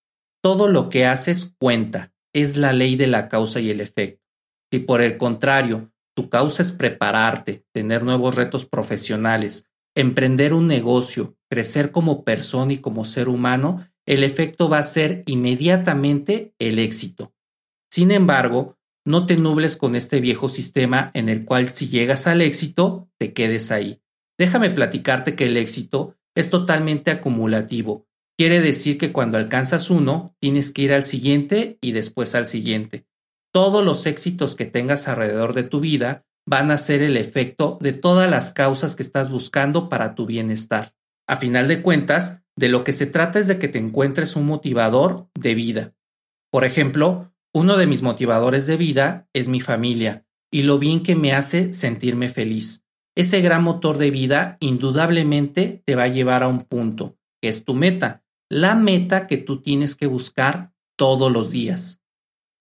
Todo 0.42 0.68
lo 0.68 0.89
que 0.89 1.06
haces 1.06 1.53
cuenta, 1.60 2.13
es 2.34 2.58
la 2.58 2.74
ley 2.74 2.96
de 2.96 3.08
la 3.08 3.30
causa 3.30 3.60
y 3.60 3.70
el 3.70 3.80
efecto. 3.80 4.24
Si 4.72 4.80
por 4.80 5.01
el 5.01 5.18
contrario, 5.18 5.92
tu 6.15 6.30
causa 6.30 6.63
es 6.63 6.72
prepararte, 6.72 7.63
tener 7.72 8.03
nuevos 8.03 8.36
retos 8.36 8.65
profesionales, 8.65 9.68
emprender 9.96 10.53
un 10.53 10.68
negocio, 10.68 11.38
crecer 11.50 11.92
como 11.92 12.24
persona 12.24 12.74
y 12.74 12.80
como 12.80 13.06
ser 13.06 13.30
humano, 13.30 13.88
el 14.06 14.24
efecto 14.24 14.68
va 14.68 14.80
a 14.80 14.84
ser 14.84 15.24
inmediatamente 15.27 16.53
el 16.60 16.80
éxito. 16.80 17.34
Sin 17.93 18.09
embargo, 18.09 18.79
no 19.05 19.27
te 19.27 19.38
nubles 19.38 19.77
con 19.77 19.95
este 19.95 20.19
viejo 20.19 20.50
sistema 20.50 21.12
en 21.13 21.29
el 21.29 21.45
cual 21.45 21.69
si 21.69 21.89
llegas 21.89 22.25
al 22.25 22.41
éxito, 22.41 23.07
te 23.19 23.33
quedes 23.33 23.71
ahí. 23.71 24.01
Déjame 24.35 24.71
platicarte 24.71 25.35
que 25.35 25.45
el 25.45 25.57
éxito 25.57 26.15
es 26.33 26.50
totalmente 26.50 27.12
acumulativo. 27.12 28.07
Quiere 28.35 28.62
decir 28.62 28.97
que 28.97 29.12
cuando 29.12 29.38
alcanzas 29.38 29.91
uno, 29.91 30.35
tienes 30.39 30.71
que 30.71 30.81
ir 30.81 30.91
al 30.91 31.03
siguiente 31.03 31.77
y 31.81 31.91
después 31.91 32.33
al 32.33 32.47
siguiente. 32.47 33.05
Todos 33.53 33.85
los 33.85 34.07
éxitos 34.07 34.55
que 34.55 34.65
tengas 34.65 35.07
alrededor 35.07 35.53
de 35.53 35.62
tu 35.62 35.79
vida 35.79 36.25
van 36.47 36.71
a 36.71 36.79
ser 36.79 37.03
el 37.03 37.15
efecto 37.15 37.77
de 37.79 37.93
todas 37.93 38.27
las 38.27 38.53
causas 38.53 38.95
que 38.95 39.03
estás 39.03 39.29
buscando 39.29 39.88
para 39.88 40.15
tu 40.15 40.25
bienestar. 40.25 40.95
A 41.27 41.35
final 41.35 41.67
de 41.67 41.83
cuentas, 41.83 42.41
de 42.55 42.69
lo 42.69 42.83
que 42.83 42.91
se 42.91 43.05
trata 43.05 43.38
es 43.38 43.45
de 43.45 43.59
que 43.59 43.67
te 43.67 43.77
encuentres 43.77 44.35
un 44.35 44.47
motivador 44.47 45.29
de 45.35 45.53
vida. 45.53 45.93
Por 46.50 46.65
ejemplo, 46.65 47.32
uno 47.53 47.77
de 47.77 47.86
mis 47.86 48.01
motivadores 48.01 48.65
de 48.65 48.77
vida 48.77 49.29
es 49.31 49.48
mi 49.48 49.62
familia 49.62 50.25
y 50.51 50.63
lo 50.63 50.79
bien 50.79 51.03
que 51.03 51.15
me 51.15 51.33
hace 51.33 51.72
sentirme 51.72 52.27
feliz. 52.27 52.83
Ese 53.15 53.41
gran 53.41 53.63
motor 53.63 54.00
de 54.00 54.10
vida 54.10 54.57
indudablemente 54.60 55.83
te 55.86 55.95
va 55.95 56.03
a 56.03 56.07
llevar 56.07 56.41
a 56.41 56.48
un 56.48 56.62
punto, 56.62 57.15
que 57.41 57.50
es 57.50 57.63
tu 57.63 57.75
meta, 57.75 58.24
la 58.50 58.74
meta 58.74 59.27
que 59.27 59.38
tú 59.38 59.62
tienes 59.62 59.95
que 59.95 60.07
buscar 60.07 60.74
todos 60.98 61.31
los 61.31 61.51
días. 61.51 62.01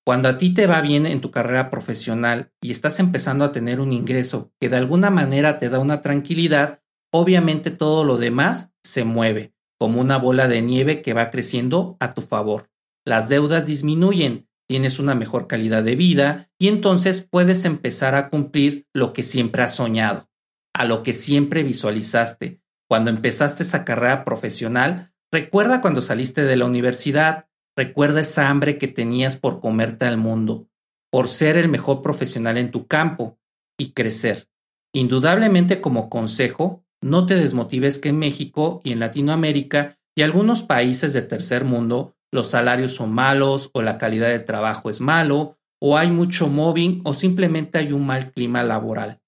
Cuando 0.04 0.28
a 0.28 0.36
ti 0.36 0.52
te 0.52 0.66
va 0.66 0.82
bien 0.82 1.06
en 1.06 1.22
tu 1.22 1.30
carrera 1.30 1.70
profesional 1.70 2.52
y 2.60 2.70
estás 2.70 2.98
empezando 2.98 3.46
a 3.46 3.52
tener 3.52 3.80
un 3.80 3.92
ingreso 3.92 4.52
que 4.60 4.68
de 4.68 4.76
alguna 4.76 5.08
manera 5.08 5.58
te 5.58 5.70
da 5.70 5.78
una 5.78 6.02
tranquilidad, 6.02 6.82
obviamente 7.10 7.70
todo 7.70 8.04
lo 8.04 8.18
demás 8.18 8.74
se 8.82 9.04
mueve, 9.04 9.54
como 9.78 10.02
una 10.02 10.18
bola 10.18 10.48
de 10.48 10.60
nieve 10.60 11.00
que 11.00 11.14
va 11.14 11.30
creciendo 11.30 11.96
a 11.98 12.12
tu 12.12 12.20
favor. 12.20 12.68
Las 13.06 13.28
deudas 13.28 13.66
disminuyen, 13.66 14.48
tienes 14.68 14.98
una 14.98 15.14
mejor 15.14 15.46
calidad 15.46 15.82
de 15.82 15.96
vida 15.96 16.50
y 16.58 16.68
entonces 16.68 17.26
puedes 17.28 17.64
empezar 17.64 18.14
a 18.14 18.30
cumplir 18.30 18.86
lo 18.92 19.12
que 19.12 19.22
siempre 19.22 19.62
has 19.62 19.74
soñado, 19.74 20.28
a 20.74 20.84
lo 20.84 21.02
que 21.02 21.12
siempre 21.12 21.62
visualizaste. 21.62 22.60
Cuando 22.88 23.10
empezaste 23.10 23.62
esa 23.62 23.84
carrera 23.84 24.24
profesional, 24.24 25.12
recuerda 25.30 25.80
cuando 25.80 26.02
saliste 26.02 26.42
de 26.42 26.56
la 26.56 26.66
universidad, 26.66 27.48
recuerda 27.76 28.20
esa 28.20 28.48
hambre 28.48 28.78
que 28.78 28.88
tenías 28.88 29.36
por 29.36 29.60
comerte 29.60 30.06
al 30.06 30.18
mundo, 30.18 30.68
por 31.10 31.28
ser 31.28 31.56
el 31.56 31.68
mejor 31.68 32.02
profesional 32.02 32.58
en 32.58 32.70
tu 32.70 32.86
campo 32.86 33.38
y 33.78 33.92
crecer. 33.92 34.48
Indudablemente 34.94 35.80
como 35.80 36.10
consejo, 36.10 36.84
no 37.02 37.26
te 37.26 37.34
desmotives 37.34 37.98
que 37.98 38.10
en 38.10 38.18
México 38.18 38.80
y 38.84 38.92
en 38.92 39.00
Latinoamérica 39.00 39.98
y 40.14 40.22
algunos 40.22 40.62
países 40.62 41.12
de 41.12 41.22
tercer 41.22 41.64
mundo 41.64 42.14
los 42.32 42.48
salarios 42.48 42.94
son 42.94 43.12
malos 43.12 43.70
o 43.74 43.82
la 43.82 43.98
calidad 43.98 44.28
de 44.28 44.40
trabajo 44.40 44.90
es 44.90 45.00
malo 45.00 45.58
o 45.80 45.98
hay 45.98 46.10
mucho 46.10 46.48
mobbing 46.48 47.02
o 47.04 47.12
simplemente 47.12 47.78
hay 47.78 47.92
un 47.92 48.06
mal 48.06 48.32
clima 48.32 48.64
laboral. 48.64 49.20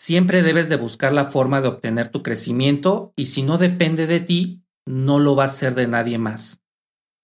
Siempre 0.00 0.42
debes 0.42 0.70
de 0.70 0.76
buscar 0.76 1.12
la 1.12 1.26
forma 1.26 1.60
de 1.60 1.68
obtener 1.68 2.08
tu 2.08 2.22
crecimiento 2.22 3.12
y 3.16 3.26
si 3.26 3.42
no 3.42 3.58
depende 3.58 4.06
de 4.06 4.20
ti, 4.20 4.64
no 4.86 5.18
lo 5.18 5.36
va 5.36 5.44
a 5.44 5.46
hacer 5.46 5.74
de 5.74 5.86
nadie 5.86 6.16
más. 6.16 6.64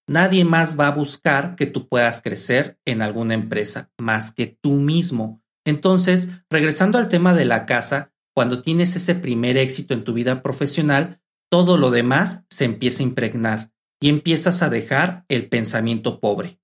Nadie 0.07 0.45
más 0.45 0.79
va 0.79 0.87
a 0.87 0.95
buscar 0.95 1.55
que 1.55 1.65
tú 1.65 1.89
puedas 1.89 2.21
crecer 2.21 2.79
en 2.85 3.01
alguna 3.01 3.33
empresa 3.33 3.89
más 3.97 4.31
que 4.31 4.45
tú 4.61 4.73
mismo. 4.73 5.41
Entonces, 5.65 6.29
regresando 6.49 6.99
al 6.99 7.09
tema 7.09 7.33
de 7.33 7.45
la 7.45 7.65
casa, 7.65 8.13
cuando 8.35 8.61
tienes 8.61 8.95
ese 8.95 9.15
primer 9.15 9.57
éxito 9.57 9.95
en 9.95 10.03
tu 10.03 10.13
vida 10.13 10.43
profesional, 10.43 11.19
todo 11.49 11.77
lo 11.77 11.89
demás 11.89 12.45
se 12.49 12.65
empieza 12.65 13.01
a 13.01 13.07
impregnar 13.07 13.71
y 13.99 14.09
empiezas 14.09 14.61
a 14.61 14.69
dejar 14.69 15.25
el 15.27 15.49
pensamiento 15.49 16.19
pobre. 16.19 16.59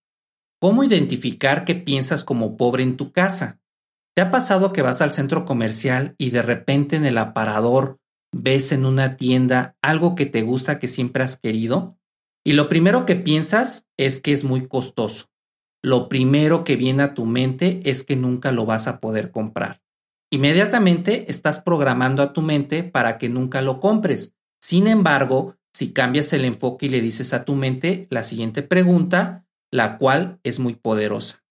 ¿Cómo 0.60 0.84
identificar 0.84 1.66
que 1.66 1.76
piensas 1.76 2.24
como 2.24 2.58
pobre 2.58 2.84
en 2.84 2.96
tu 2.96 3.12
casa? 3.12 3.60
¿Te 4.16 4.22
ha 4.22 4.32
pasado 4.32 4.72
que 4.74 4.82
vas 4.82 5.02
al 5.02 5.12
centro 5.12 5.44
comercial 5.44 6.16
y 6.18 6.30
de 6.30 6.42
repente 6.42 6.96
en 6.96 7.06
el 7.06 7.18
aparador 7.18 8.00
ves 8.32 8.72
en 8.72 8.86
una 8.86 9.18
tienda 9.18 9.76
algo 9.82 10.16
que 10.16 10.26
te 10.26 10.44
gusta 10.44 10.80
que 10.80 10.88
siempre 10.88 11.24
has 11.24 11.38
querido? 11.38 11.98
Y 12.46 12.54
lo 12.54 12.70
primero 12.70 13.06
que 13.06 13.16
piensas 13.16 13.88
es 13.98 14.20
que 14.20 14.34
es 14.34 14.44
muy 14.44 14.68
costoso. 14.68 15.30
Lo 15.82 16.08
primero 16.10 16.64
que 16.64 16.76
viene 16.76 17.04
a 17.04 17.14
tu 17.14 17.26
mente 17.26 17.82
es 17.84 18.04
que 18.04 18.16
nunca 18.16 18.52
lo 18.52 18.66
vas 18.66 18.88
a 18.88 19.00
poder 19.00 19.32
comprar. 19.32 19.82
Inmediatamente 20.32 21.30
estás 21.30 21.62
programando 21.62 22.24
a 22.24 22.34
tu 22.34 22.42
mente 22.42 22.84
para 22.84 23.18
que 23.18 23.30
nunca 23.30 23.62
lo 23.62 23.80
compres. 23.80 24.34
Sin 24.62 24.88
embargo, 24.88 25.58
si 25.74 25.92
cambias 25.92 26.32
el 26.34 26.46
enfoque 26.46 26.86
y 26.86 26.90
le 26.90 27.02
dices 27.02 27.34
a 27.34 27.46
tu 27.46 27.56
mente 27.56 28.08
la 28.10 28.24
siguiente 28.24 28.62
pregunta, 28.62 29.46
la 29.72 29.98
cual 29.98 30.40
es 30.44 30.60
muy 30.60 30.76
poderosa. 30.76 31.44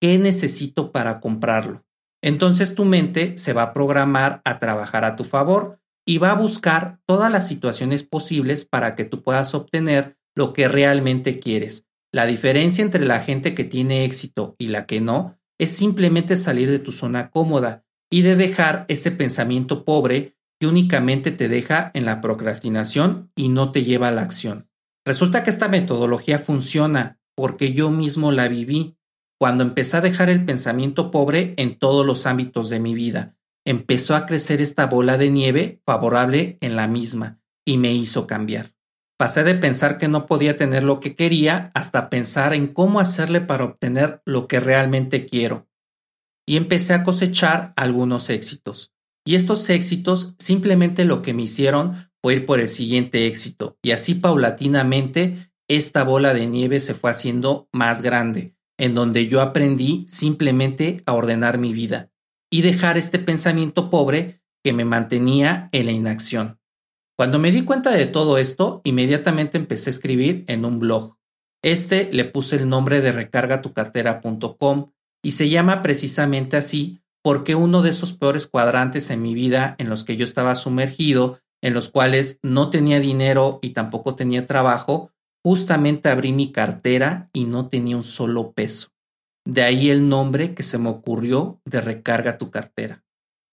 ¿Qué 0.00 0.18
necesito 0.18 0.92
para 0.92 1.20
comprarlo? 1.20 1.84
Entonces 2.22 2.74
tu 2.74 2.84
mente 2.84 3.36
se 3.36 3.52
va 3.52 3.62
a 3.62 3.72
programar 3.72 4.42
a 4.44 4.58
trabajar 4.58 5.04
a 5.04 5.16
tu 5.16 5.24
favor 5.24 5.80
y 6.06 6.18
va 6.18 6.32
a 6.32 6.36
buscar 6.36 7.00
todas 7.06 7.30
las 7.30 7.48
situaciones 7.48 8.02
posibles 8.02 8.64
para 8.64 8.94
que 8.94 9.04
tú 9.04 9.22
puedas 9.22 9.54
obtener 9.54 10.16
lo 10.34 10.52
que 10.52 10.68
realmente 10.68 11.38
quieres. 11.38 11.88
La 12.12 12.26
diferencia 12.26 12.84
entre 12.84 13.04
la 13.04 13.20
gente 13.20 13.54
que 13.54 13.64
tiene 13.64 14.04
éxito 14.04 14.54
y 14.58 14.68
la 14.68 14.86
que 14.86 15.00
no 15.00 15.38
es 15.58 15.70
simplemente 15.70 16.36
salir 16.36 16.70
de 16.70 16.78
tu 16.78 16.92
zona 16.92 17.30
cómoda 17.30 17.84
y 18.10 18.22
de 18.22 18.36
dejar 18.36 18.84
ese 18.88 19.10
pensamiento 19.10 19.84
pobre 19.84 20.36
únicamente 20.66 21.30
te 21.30 21.48
deja 21.48 21.90
en 21.94 22.04
la 22.04 22.20
procrastinación 22.20 23.30
y 23.36 23.48
no 23.48 23.72
te 23.72 23.84
lleva 23.84 24.08
a 24.08 24.12
la 24.12 24.22
acción. 24.22 24.68
Resulta 25.04 25.42
que 25.42 25.50
esta 25.50 25.68
metodología 25.68 26.38
funciona 26.38 27.18
porque 27.34 27.72
yo 27.72 27.90
mismo 27.90 28.32
la 28.32 28.48
viví 28.48 28.96
cuando 29.38 29.64
empecé 29.64 29.96
a 29.96 30.02
dejar 30.02 30.30
el 30.30 30.44
pensamiento 30.44 31.10
pobre 31.10 31.54
en 31.56 31.78
todos 31.78 32.06
los 32.06 32.26
ámbitos 32.26 32.70
de 32.70 32.78
mi 32.78 32.94
vida. 32.94 33.36
Empezó 33.64 34.14
a 34.14 34.26
crecer 34.26 34.60
esta 34.60 34.86
bola 34.86 35.18
de 35.18 35.30
nieve 35.30 35.82
favorable 35.84 36.58
en 36.60 36.76
la 36.76 36.86
misma 36.86 37.40
y 37.64 37.78
me 37.78 37.92
hizo 37.92 38.26
cambiar. 38.26 38.74
Pasé 39.18 39.44
de 39.44 39.54
pensar 39.54 39.98
que 39.98 40.08
no 40.08 40.26
podía 40.26 40.56
tener 40.56 40.82
lo 40.82 41.00
que 41.00 41.14
quería 41.14 41.70
hasta 41.74 42.10
pensar 42.10 42.54
en 42.54 42.68
cómo 42.68 43.00
hacerle 43.00 43.40
para 43.40 43.64
obtener 43.64 44.20
lo 44.24 44.48
que 44.48 44.60
realmente 44.60 45.26
quiero. 45.26 45.68
Y 46.46 46.56
empecé 46.56 46.94
a 46.94 47.04
cosechar 47.04 47.72
algunos 47.76 48.30
éxitos. 48.30 48.91
Y 49.24 49.36
estos 49.36 49.68
éxitos 49.70 50.34
simplemente 50.38 51.04
lo 51.04 51.22
que 51.22 51.34
me 51.34 51.42
hicieron 51.42 52.10
fue 52.20 52.34
ir 52.34 52.46
por 52.46 52.60
el 52.60 52.68
siguiente 52.68 53.26
éxito. 53.26 53.78
Y 53.82 53.92
así 53.92 54.14
paulatinamente 54.14 55.52
esta 55.68 56.04
bola 56.04 56.34
de 56.34 56.46
nieve 56.46 56.80
se 56.80 56.94
fue 56.94 57.10
haciendo 57.10 57.68
más 57.72 58.02
grande, 58.02 58.54
en 58.78 58.94
donde 58.94 59.28
yo 59.28 59.40
aprendí 59.40 60.04
simplemente 60.08 61.02
a 61.06 61.12
ordenar 61.12 61.58
mi 61.58 61.72
vida 61.72 62.10
y 62.50 62.62
dejar 62.62 62.98
este 62.98 63.18
pensamiento 63.18 63.88
pobre 63.88 64.42
que 64.62 64.72
me 64.72 64.84
mantenía 64.84 65.68
en 65.72 65.86
la 65.86 65.92
inacción. 65.92 66.60
Cuando 67.16 67.38
me 67.38 67.52
di 67.52 67.64
cuenta 67.64 67.90
de 67.90 68.06
todo 68.06 68.38
esto, 68.38 68.80
inmediatamente 68.84 69.56
empecé 69.56 69.90
a 69.90 69.92
escribir 69.92 70.44
en 70.48 70.64
un 70.64 70.78
blog. 70.78 71.16
Este 71.62 72.10
le 72.12 72.24
puse 72.24 72.56
el 72.56 72.68
nombre 72.68 73.00
de 73.00 73.12
recargatucartera.com 73.12 74.92
y 75.22 75.30
se 75.32 75.48
llama 75.48 75.82
precisamente 75.82 76.56
así 76.56 77.01
porque 77.22 77.54
uno 77.54 77.82
de 77.82 77.90
esos 77.90 78.12
peores 78.12 78.46
cuadrantes 78.46 79.10
en 79.10 79.22
mi 79.22 79.34
vida 79.34 79.76
en 79.78 79.88
los 79.88 80.04
que 80.04 80.16
yo 80.16 80.24
estaba 80.24 80.54
sumergido, 80.54 81.40
en 81.62 81.74
los 81.74 81.88
cuales 81.88 82.38
no 82.42 82.70
tenía 82.70 83.00
dinero 83.00 83.60
y 83.62 83.70
tampoco 83.70 84.16
tenía 84.16 84.46
trabajo, 84.46 85.12
justamente 85.44 86.08
abrí 86.08 86.32
mi 86.32 86.52
cartera 86.52 87.30
y 87.32 87.44
no 87.44 87.68
tenía 87.68 87.96
un 87.96 88.02
solo 88.02 88.52
peso. 88.52 88.88
De 89.44 89.62
ahí 89.62 89.90
el 89.90 90.08
nombre 90.08 90.54
que 90.54 90.62
se 90.62 90.78
me 90.78 90.88
ocurrió 90.88 91.60
de 91.64 91.80
recarga 91.80 92.38
tu 92.38 92.50
cartera. 92.50 93.04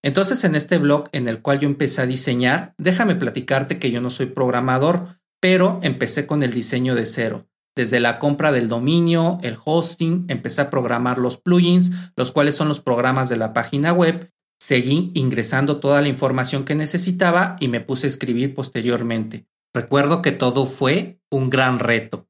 Entonces 0.02 0.44
en 0.44 0.54
este 0.54 0.78
blog 0.78 1.08
en 1.12 1.28
el 1.28 1.42
cual 1.42 1.60
yo 1.60 1.68
empecé 1.68 2.02
a 2.02 2.06
diseñar, 2.06 2.74
déjame 2.78 3.16
platicarte 3.16 3.78
que 3.78 3.90
yo 3.90 4.00
no 4.00 4.10
soy 4.10 4.26
programador, 4.26 5.20
pero 5.40 5.78
empecé 5.82 6.26
con 6.26 6.42
el 6.42 6.52
diseño 6.52 6.94
de 6.94 7.06
cero 7.06 7.49
desde 7.80 7.98
la 7.98 8.18
compra 8.18 8.52
del 8.52 8.68
dominio, 8.68 9.38
el 9.40 9.56
hosting, 9.64 10.26
empecé 10.28 10.60
a 10.60 10.68
programar 10.68 11.16
los 11.16 11.38
plugins, 11.38 11.92
los 12.14 12.30
cuales 12.30 12.54
son 12.54 12.68
los 12.68 12.78
programas 12.78 13.30
de 13.30 13.38
la 13.38 13.54
página 13.54 13.94
web, 13.94 14.30
seguí 14.60 15.10
ingresando 15.14 15.80
toda 15.80 16.02
la 16.02 16.08
información 16.08 16.66
que 16.66 16.74
necesitaba 16.74 17.56
y 17.58 17.68
me 17.68 17.80
puse 17.80 18.06
a 18.06 18.10
escribir 18.10 18.54
posteriormente. 18.54 19.46
Recuerdo 19.72 20.20
que 20.20 20.30
todo 20.30 20.66
fue 20.66 21.22
un 21.30 21.48
gran 21.48 21.78
reto. 21.78 22.28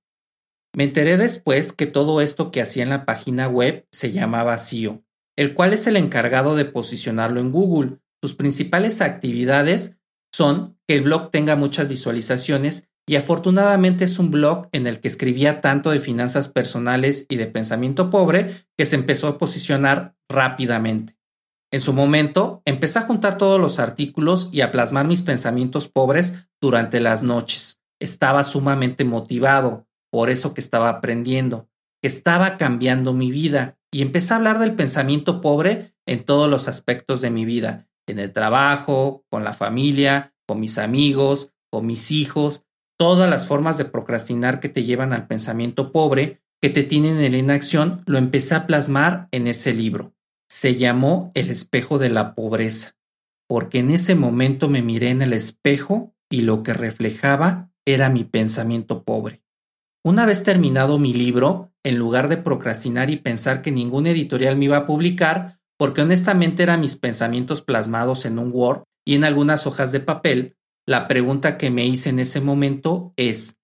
Me 0.72 0.84
enteré 0.84 1.16
después 1.16 1.72
que 1.72 1.86
todo 1.86 2.20
esto 2.20 2.52
que 2.52 2.62
hacía 2.62 2.84
en 2.84 2.90
la 2.90 3.04
página 3.04 3.48
web 3.48 3.88
se 3.90 4.12
llamaba 4.12 4.56
SEO, 4.56 5.02
el 5.36 5.54
cual 5.54 5.72
es 5.72 5.88
el 5.88 5.96
encargado 5.96 6.54
de 6.54 6.64
posicionarlo 6.64 7.40
en 7.40 7.50
Google. 7.50 7.98
Sus 8.22 8.36
principales 8.36 9.00
actividades 9.00 9.96
son 10.32 10.78
que 10.86 10.94
el 10.94 11.02
blog 11.02 11.32
tenga 11.32 11.56
muchas 11.56 11.88
visualizaciones 11.88 12.88
y 13.06 13.16
afortunadamente 13.16 14.04
es 14.04 14.18
un 14.18 14.30
blog 14.30 14.68
en 14.72 14.86
el 14.86 15.00
que 15.00 15.08
escribía 15.08 15.60
tanto 15.60 15.90
de 15.90 16.00
finanzas 16.00 16.48
personales 16.48 17.26
y 17.28 17.36
de 17.36 17.46
pensamiento 17.46 18.10
pobre 18.10 18.66
que 18.78 18.86
se 18.86 18.96
empezó 18.96 19.28
a 19.28 19.38
posicionar 19.38 20.14
rápidamente. 20.28 21.16
En 21.72 21.80
su 21.80 21.92
momento, 21.92 22.62
empecé 22.64 22.98
a 22.98 23.02
juntar 23.02 23.38
todos 23.38 23.60
los 23.60 23.78
artículos 23.78 24.48
y 24.52 24.60
a 24.60 24.72
plasmar 24.72 25.06
mis 25.06 25.22
pensamientos 25.22 25.88
pobres 25.88 26.48
durante 26.60 27.00
las 27.00 27.22
noches. 27.22 27.80
Estaba 28.00 28.42
sumamente 28.44 29.04
motivado 29.04 29.86
por 30.10 30.30
eso 30.30 30.52
que 30.52 30.60
estaba 30.60 30.88
aprendiendo, 30.88 31.68
que 32.02 32.08
estaba 32.08 32.56
cambiando 32.56 33.12
mi 33.12 33.30
vida 33.30 33.78
y 33.92 34.02
empecé 34.02 34.32
a 34.32 34.36
hablar 34.36 34.58
del 34.58 34.74
pensamiento 34.74 35.40
pobre 35.40 35.94
en 36.06 36.24
todos 36.24 36.50
los 36.50 36.66
aspectos 36.66 37.20
de 37.20 37.30
mi 37.30 37.44
vida, 37.44 37.88
en 38.08 38.18
el 38.18 38.32
trabajo, 38.32 39.24
con 39.30 39.44
la 39.44 39.52
familia, 39.52 40.34
con 40.46 40.58
mis 40.58 40.78
amigos, 40.78 41.52
con 41.70 41.86
mis 41.86 42.10
hijos, 42.10 42.64
todas 43.00 43.30
las 43.30 43.46
formas 43.46 43.78
de 43.78 43.86
procrastinar 43.86 44.60
que 44.60 44.68
te 44.68 44.84
llevan 44.84 45.14
al 45.14 45.26
pensamiento 45.26 45.90
pobre, 45.90 46.42
que 46.60 46.68
te 46.68 46.82
tienen 46.82 47.18
en 47.18 47.32
la 47.32 47.38
inacción, 47.38 48.02
lo 48.04 48.18
empecé 48.18 48.54
a 48.54 48.66
plasmar 48.66 49.26
en 49.30 49.46
ese 49.46 49.72
libro. 49.72 50.12
Se 50.50 50.76
llamó 50.76 51.30
El 51.32 51.48
espejo 51.48 51.98
de 51.98 52.10
la 52.10 52.34
pobreza, 52.34 52.98
porque 53.48 53.78
en 53.78 53.90
ese 53.90 54.14
momento 54.14 54.68
me 54.68 54.82
miré 54.82 55.08
en 55.08 55.22
el 55.22 55.32
espejo 55.32 56.12
y 56.30 56.42
lo 56.42 56.62
que 56.62 56.74
reflejaba 56.74 57.70
era 57.86 58.10
mi 58.10 58.24
pensamiento 58.24 59.02
pobre. 59.02 59.42
Una 60.04 60.26
vez 60.26 60.44
terminado 60.44 60.98
mi 60.98 61.14
libro, 61.14 61.72
en 61.82 61.96
lugar 61.96 62.28
de 62.28 62.36
procrastinar 62.36 63.08
y 63.08 63.16
pensar 63.16 63.62
que 63.62 63.72
ningún 63.72 64.08
editorial 64.08 64.58
me 64.58 64.66
iba 64.66 64.76
a 64.76 64.86
publicar, 64.86 65.58
porque 65.78 66.02
honestamente 66.02 66.62
eran 66.62 66.82
mis 66.82 66.96
pensamientos 66.96 67.62
plasmados 67.62 68.26
en 68.26 68.38
un 68.38 68.50
Word 68.52 68.82
y 69.06 69.14
en 69.14 69.24
algunas 69.24 69.66
hojas 69.66 69.90
de 69.90 70.00
papel, 70.00 70.58
la 70.90 71.06
pregunta 71.06 71.56
que 71.56 71.70
me 71.70 71.86
hice 71.86 72.10
en 72.10 72.18
ese 72.18 72.40
momento 72.40 73.14
es, 73.16 73.60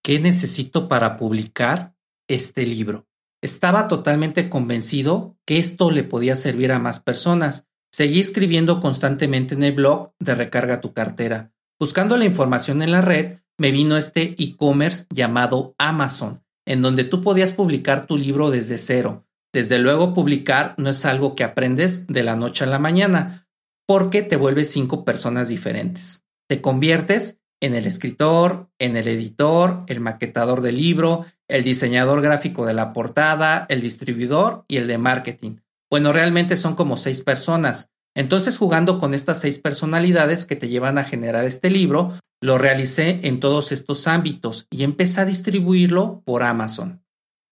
¿qué 0.00 0.20
necesito 0.20 0.88
para 0.88 1.16
publicar 1.16 1.96
este 2.28 2.64
libro? 2.66 3.08
Estaba 3.42 3.88
totalmente 3.88 4.48
convencido 4.48 5.36
que 5.44 5.58
esto 5.58 5.90
le 5.90 6.04
podía 6.04 6.36
servir 6.36 6.70
a 6.70 6.78
más 6.78 7.00
personas. 7.00 7.66
Seguí 7.92 8.20
escribiendo 8.20 8.80
constantemente 8.80 9.56
en 9.56 9.64
el 9.64 9.72
blog 9.72 10.12
de 10.20 10.36
Recarga 10.36 10.80
tu 10.80 10.92
cartera. 10.92 11.50
Buscando 11.80 12.16
la 12.16 12.26
información 12.26 12.80
en 12.80 12.92
la 12.92 13.00
red, 13.00 13.38
me 13.58 13.72
vino 13.72 13.96
este 13.96 14.36
e-commerce 14.38 15.06
llamado 15.12 15.74
Amazon, 15.78 16.44
en 16.64 16.80
donde 16.80 17.02
tú 17.02 17.22
podías 17.22 17.52
publicar 17.52 18.06
tu 18.06 18.16
libro 18.16 18.52
desde 18.52 18.78
cero. 18.78 19.26
Desde 19.52 19.80
luego, 19.80 20.14
publicar 20.14 20.76
no 20.78 20.90
es 20.90 21.04
algo 21.04 21.34
que 21.34 21.42
aprendes 21.42 22.06
de 22.06 22.22
la 22.22 22.36
noche 22.36 22.62
a 22.62 22.68
la 22.68 22.78
mañana, 22.78 23.48
porque 23.84 24.22
te 24.22 24.36
vuelves 24.36 24.70
cinco 24.70 25.04
personas 25.04 25.48
diferentes. 25.48 26.22
Te 26.48 26.62
conviertes 26.62 27.40
en 27.60 27.74
el 27.74 27.86
escritor, 27.86 28.70
en 28.78 28.96
el 28.96 29.06
editor, 29.06 29.84
el 29.86 30.00
maquetador 30.00 30.62
del 30.62 30.76
libro, 30.76 31.26
el 31.46 31.62
diseñador 31.62 32.22
gráfico 32.22 32.64
de 32.64 32.74
la 32.74 32.92
portada, 32.92 33.66
el 33.68 33.80
distribuidor 33.80 34.64
y 34.66 34.76
el 34.76 34.86
de 34.86 34.96
marketing. 34.96 35.56
Bueno, 35.90 36.12
realmente 36.12 36.56
son 36.56 36.74
como 36.74 36.96
seis 36.96 37.20
personas. 37.20 37.90
Entonces, 38.14 38.56
jugando 38.58 38.98
con 38.98 39.14
estas 39.14 39.40
seis 39.40 39.58
personalidades 39.58 40.46
que 40.46 40.56
te 40.56 40.68
llevan 40.68 40.98
a 40.98 41.04
generar 41.04 41.44
este 41.44 41.70
libro, 41.70 42.18
lo 42.40 42.56
realicé 42.56 43.20
en 43.24 43.40
todos 43.40 43.70
estos 43.70 44.06
ámbitos 44.06 44.66
y 44.70 44.84
empecé 44.84 45.20
a 45.20 45.26
distribuirlo 45.26 46.22
por 46.24 46.42
Amazon. 46.42 47.02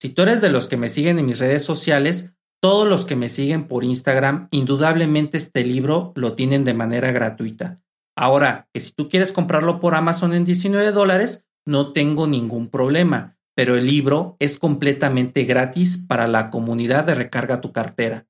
Si 0.01 0.11
tú 0.11 0.23
eres 0.23 0.41
de 0.41 0.51
los 0.51 0.69
que 0.69 0.77
me 0.77 0.89
siguen 0.89 1.19
en 1.19 1.27
mis 1.27 1.39
redes 1.39 1.65
sociales, 1.65 2.35
todos 2.63 2.89
los 2.89 3.05
que 3.05 3.17
me 3.17 3.29
siguen 3.29 3.69
por 3.69 3.85
Instagram, 3.85 4.49
indudablemente 4.51 5.39
este 5.39 5.65
libro 5.65 6.13
lo 6.15 6.35
tienen 6.35 6.65
de 6.65 6.75
manera 6.75 7.13
gratuita. 7.13 7.81
Ahora, 8.17 8.69
que 8.73 8.81
si 8.81 8.93
tú 8.93 9.11
quieres 9.11 9.31
comprarlo 9.31 9.79
por 9.79 9.95
Amazon 9.95 10.33
en 10.33 10.47
19 10.47 10.91
dólares, 10.93 11.45
no 11.67 11.93
tengo 11.93 12.27
ningún 12.27 12.69
problema, 12.69 13.37
pero 13.55 13.77
el 13.77 13.87
libro 13.87 14.37
es 14.39 14.59
completamente 14.59 15.45
gratis 15.45 15.99
para 15.99 16.27
la 16.27 16.49
comunidad 16.49 17.05
de 17.05 17.15
Recarga 17.15 17.61
tu 17.61 17.73
cartera. 17.73 18.27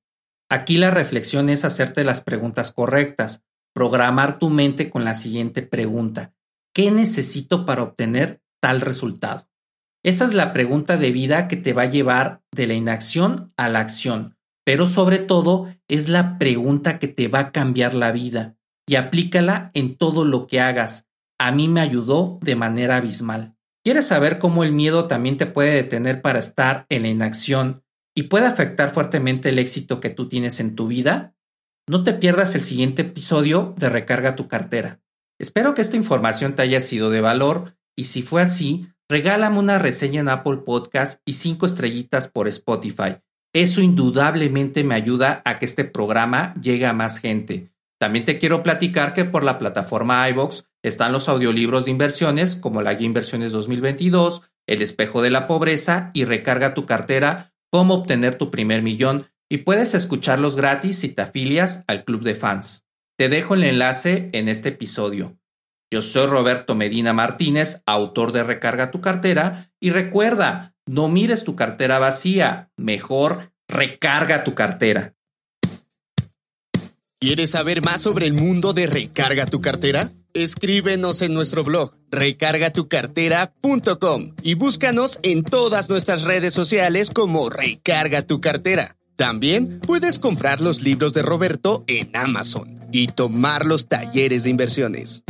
Aquí 0.49 0.77
la 0.77 0.91
reflexión 0.91 1.49
es 1.49 1.63
hacerte 1.63 2.03
las 2.03 2.21
preguntas 2.21 2.73
correctas, 2.73 3.45
programar 3.73 4.39
tu 4.39 4.49
mente 4.49 4.89
con 4.89 5.05
la 5.05 5.15
siguiente 5.15 5.61
pregunta. 5.61 6.33
¿Qué 6.73 6.91
necesito 6.91 7.65
para 7.65 7.83
obtener 7.83 8.41
tal 8.61 8.81
resultado? 8.81 9.49
Esa 10.03 10.25
es 10.25 10.33
la 10.33 10.51
pregunta 10.51 10.97
de 10.97 11.11
vida 11.11 11.47
que 11.47 11.57
te 11.57 11.73
va 11.73 11.83
a 11.83 11.89
llevar 11.89 12.41
de 12.51 12.67
la 12.67 12.73
inacción 12.73 13.53
a 13.57 13.69
la 13.69 13.79
acción, 13.79 14.37
pero 14.65 14.87
sobre 14.87 15.17
todo 15.17 15.73
es 15.87 16.09
la 16.09 16.37
pregunta 16.37 16.99
que 16.99 17.07
te 17.07 17.27
va 17.27 17.39
a 17.39 17.51
cambiar 17.51 17.93
la 17.93 18.11
vida 18.11 18.56
y 18.87 18.95
aplícala 18.95 19.69
en 19.73 19.95
todo 19.95 20.25
lo 20.25 20.47
que 20.47 20.59
hagas. 20.61 21.07
A 21.37 21.51
mí 21.51 21.67
me 21.67 21.81
ayudó 21.81 22.39
de 22.41 22.55
manera 22.55 22.97
abismal. 22.97 23.55
¿Quieres 23.83 24.07
saber 24.07 24.39
cómo 24.39 24.63
el 24.63 24.71
miedo 24.71 25.07
también 25.07 25.37
te 25.37 25.45
puede 25.45 25.71
detener 25.71 26.21
para 26.21 26.39
estar 26.39 26.85
en 26.89 27.03
la 27.03 27.07
inacción 27.09 27.83
y 28.15 28.23
puede 28.23 28.47
afectar 28.47 28.91
fuertemente 28.91 29.49
el 29.49 29.59
éxito 29.59 29.99
que 29.99 30.09
tú 30.09 30.27
tienes 30.27 30.59
en 30.59 30.75
tu 30.75 30.87
vida? 30.87 31.35
No 31.87 32.03
te 32.03 32.13
pierdas 32.13 32.55
el 32.55 32.63
siguiente 32.63 33.03
episodio 33.03 33.75
de 33.77 33.89
Recarga 33.89 34.35
tu 34.35 34.47
cartera. 34.47 34.99
Espero 35.39 35.73
que 35.73 35.81
esta 35.81 35.95
información 35.95 36.55
te 36.55 36.63
haya 36.63 36.81
sido 36.81 37.09
de 37.11 37.21
valor 37.21 37.77
y 37.95 38.05
si 38.05 38.23
fue 38.23 38.41
así, 38.41 38.87
regálame 39.07 39.59
una 39.59 39.79
reseña 39.79 40.21
en 40.21 40.29
Apple 40.29 40.57
Podcast 40.65 41.21
y 41.25 41.33
cinco 41.33 41.65
estrellitas 41.65 42.27
por 42.27 42.47
Spotify. 42.47 43.19
Eso 43.53 43.81
indudablemente 43.81 44.83
me 44.83 44.95
ayuda 44.95 45.41
a 45.45 45.59
que 45.59 45.65
este 45.65 45.85
programa 45.85 46.53
llegue 46.61 46.85
a 46.85 46.93
más 46.93 47.19
gente. 47.19 47.71
También 47.99 48.25
te 48.25 48.37
quiero 48.37 48.61
platicar 48.61 49.13
que 49.13 49.25
por 49.25 49.43
la 49.43 49.57
plataforma 49.57 50.29
iVox 50.29 50.65
están 50.83 51.11
los 51.11 51.27
audiolibros 51.29 51.85
de 51.85 51.91
inversiones 51.91 52.55
como 52.55 52.81
la 52.81 52.93
Guía 52.93 53.07
Inversiones 53.07 53.51
2022, 53.51 54.43
El 54.67 54.81
espejo 54.81 55.21
de 55.21 55.31
la 55.31 55.47
pobreza 55.47 56.11
y 56.13 56.25
Recarga 56.25 56.73
tu 56.73 56.85
cartera, 56.85 57.53
cómo 57.71 57.95
obtener 57.95 58.37
tu 58.37 58.51
primer 58.51 58.83
millón 58.83 59.27
y 59.49 59.59
puedes 59.59 59.93
escucharlos 59.95 60.55
gratis 60.55 60.99
si 60.99 61.09
te 61.09 61.21
afilias 61.21 61.83
al 61.87 62.03
club 62.03 62.23
de 62.23 62.35
fans. 62.35 62.85
Te 63.17 63.29
dejo 63.29 63.55
el 63.55 63.63
enlace 63.63 64.29
en 64.33 64.47
este 64.47 64.69
episodio. 64.69 65.37
Yo 65.91 66.01
soy 66.01 66.27
Roberto 66.27 66.75
Medina 66.75 67.13
Martínez, 67.13 67.81
autor 67.85 68.31
de 68.31 68.43
Recarga 68.43 68.91
tu 68.91 68.99
cartera, 68.99 69.71
y 69.79 69.91
recuerda, 69.91 70.75
no 70.85 71.07
mires 71.07 71.43
tu 71.43 71.55
cartera 71.55 71.97
vacía, 71.97 72.71
mejor 72.77 73.53
recarga 73.67 74.43
tu 74.43 74.53
cartera. 74.53 75.15
¿Quieres 77.19 77.49
saber 77.49 77.81
más 77.81 78.01
sobre 78.01 78.27
el 78.27 78.33
mundo 78.33 78.73
de 78.73 78.85
Recarga 78.85 79.47
tu 79.47 79.59
cartera? 79.59 80.11
Escríbenos 80.35 81.23
en 81.23 81.33
nuestro 81.33 81.63
blog 81.63 81.95
recargatucartera.com 82.11 84.35
y 84.43 84.53
búscanos 84.53 85.17
en 85.23 85.43
todas 85.43 85.89
nuestras 85.89 86.25
redes 86.25 86.53
sociales 86.53 87.09
como 87.09 87.49
Recarga 87.49 88.21
tu 88.21 88.39
cartera. 88.39 88.97
También 89.15 89.79
puedes 89.79 90.19
comprar 90.19 90.61
los 90.61 90.83
libros 90.83 91.13
de 91.13 91.23
Roberto 91.23 91.83
en 91.87 92.15
Amazon 92.15 92.81
y 92.91 93.07
tomar 93.07 93.65
los 93.65 93.87
talleres 93.87 94.43
de 94.43 94.51
inversiones. 94.51 95.23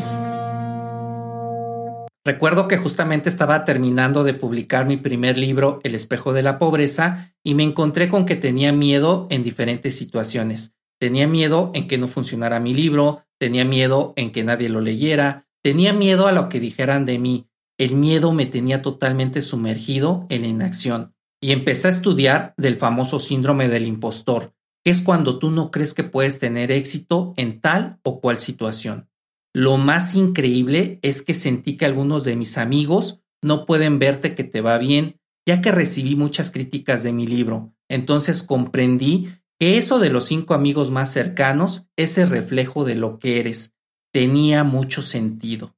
Recuerdo 2.25 2.67
que 2.67 2.77
justamente 2.77 3.29
estaba 3.29 3.63
terminando 3.63 4.25
de 4.25 4.33
publicar 4.33 4.85
mi 4.85 4.97
primer 4.97 5.37
libro, 5.37 5.79
El 5.83 5.95
espejo 5.95 6.33
de 6.33 6.43
la 6.43 6.59
pobreza, 6.59 7.33
y 7.45 7.55
me 7.55 7.63
encontré 7.63 8.09
con 8.09 8.25
que 8.25 8.35
tenía 8.35 8.73
miedo 8.73 9.27
en 9.29 9.43
diferentes 9.43 9.95
situaciones. 9.95 10.73
Tenía 10.99 11.27
miedo 11.27 11.71
en 11.73 11.87
que 11.87 11.97
no 11.97 12.07
funcionara 12.07 12.59
mi 12.59 12.73
libro, 12.73 13.23
tenía 13.39 13.65
miedo 13.65 14.13
en 14.15 14.31
que 14.31 14.43
nadie 14.43 14.69
lo 14.69 14.81
leyera, 14.81 15.47
tenía 15.63 15.93
miedo 15.93 16.27
a 16.27 16.31
lo 16.31 16.49
que 16.49 16.59
dijeran 16.59 17.05
de 17.05 17.19
mí. 17.19 17.49
El 17.77 17.93
miedo 17.93 18.33
me 18.33 18.47
tenía 18.47 18.81
totalmente 18.81 19.41
sumergido 19.41 20.25
en 20.29 20.41
la 20.41 20.47
inacción 20.47 21.13
y 21.41 21.51
empecé 21.51 21.87
a 21.87 21.91
estudiar 21.91 22.55
del 22.57 22.75
famoso 22.75 23.19
síndrome 23.19 23.69
del 23.69 23.85
impostor, 23.85 24.53
que 24.83 24.91
es 24.91 25.01
cuando 25.01 25.37
tú 25.37 25.51
no 25.51 25.69
crees 25.69 25.93
que 25.93 26.03
puedes 26.03 26.39
tener 26.39 26.71
éxito 26.71 27.33
en 27.37 27.61
tal 27.61 27.99
o 28.03 28.19
cual 28.19 28.39
situación. 28.39 29.09
Lo 29.53 29.77
más 29.77 30.15
increíble 30.15 30.99
es 31.03 31.21
que 31.21 31.33
sentí 31.33 31.77
que 31.77 31.85
algunos 31.85 32.23
de 32.23 32.35
mis 32.35 32.57
amigos 32.57 33.21
no 33.43 33.65
pueden 33.65 33.99
verte 33.99 34.33
que 34.33 34.43
te 34.43 34.61
va 34.61 34.77
bien, 34.77 35.19
ya 35.47 35.61
que 35.61 35.71
recibí 35.71 36.15
muchas 36.15 36.51
críticas 36.51 37.03
de 37.03 37.13
mi 37.13 37.27
libro. 37.27 37.73
Entonces 37.89 38.43
comprendí 38.43 39.29
que 39.59 39.77
eso 39.77 39.99
de 39.99 40.09
los 40.09 40.25
cinco 40.25 40.53
amigos 40.53 40.91
más 40.91 41.11
cercanos 41.11 41.87
es 41.95 42.17
el 42.17 42.29
reflejo 42.29 42.85
de 42.85 42.95
lo 42.95 43.19
que 43.19 43.39
eres. 43.39 43.73
Tenía 44.13 44.63
mucho 44.63 45.01
sentido. 45.01 45.75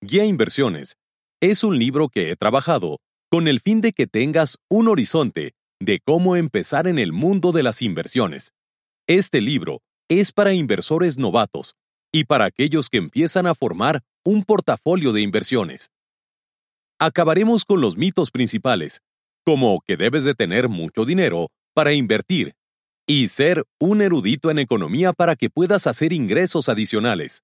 Guía 0.00 0.24
Inversiones 0.24 0.96
es 1.40 1.62
un 1.62 1.78
libro 1.78 2.08
que 2.08 2.30
he 2.30 2.36
trabajado 2.36 2.98
con 3.30 3.46
el 3.48 3.60
fin 3.60 3.80
de 3.80 3.92
que 3.92 4.06
tengas 4.06 4.58
un 4.68 4.88
horizonte 4.88 5.54
de 5.80 6.00
cómo 6.04 6.36
empezar 6.36 6.86
en 6.86 6.98
el 6.98 7.12
mundo 7.12 7.52
de 7.52 7.62
las 7.62 7.82
inversiones. 7.82 8.52
Este 9.06 9.40
libro 9.40 9.80
es 10.08 10.32
para 10.32 10.52
inversores 10.52 11.18
novatos 11.18 11.74
y 12.12 12.24
para 12.24 12.44
aquellos 12.44 12.88
que 12.88 12.98
empiezan 12.98 13.46
a 13.46 13.54
formar 13.54 14.02
un 14.24 14.44
portafolio 14.44 15.12
de 15.12 15.22
inversiones. 15.22 15.90
Acabaremos 17.00 17.64
con 17.64 17.80
los 17.80 17.96
mitos 17.96 18.30
principales, 18.30 19.00
como 19.44 19.80
que 19.86 19.96
debes 19.96 20.24
de 20.24 20.34
tener 20.34 20.68
mucho 20.68 21.04
dinero 21.04 21.48
para 21.74 21.92
invertir 21.92 22.54
y 23.06 23.28
ser 23.28 23.64
un 23.80 24.00
erudito 24.02 24.50
en 24.50 24.58
economía 24.58 25.12
para 25.12 25.36
que 25.36 25.50
puedas 25.50 25.86
hacer 25.86 26.12
ingresos 26.12 26.68
adicionales. 26.68 27.42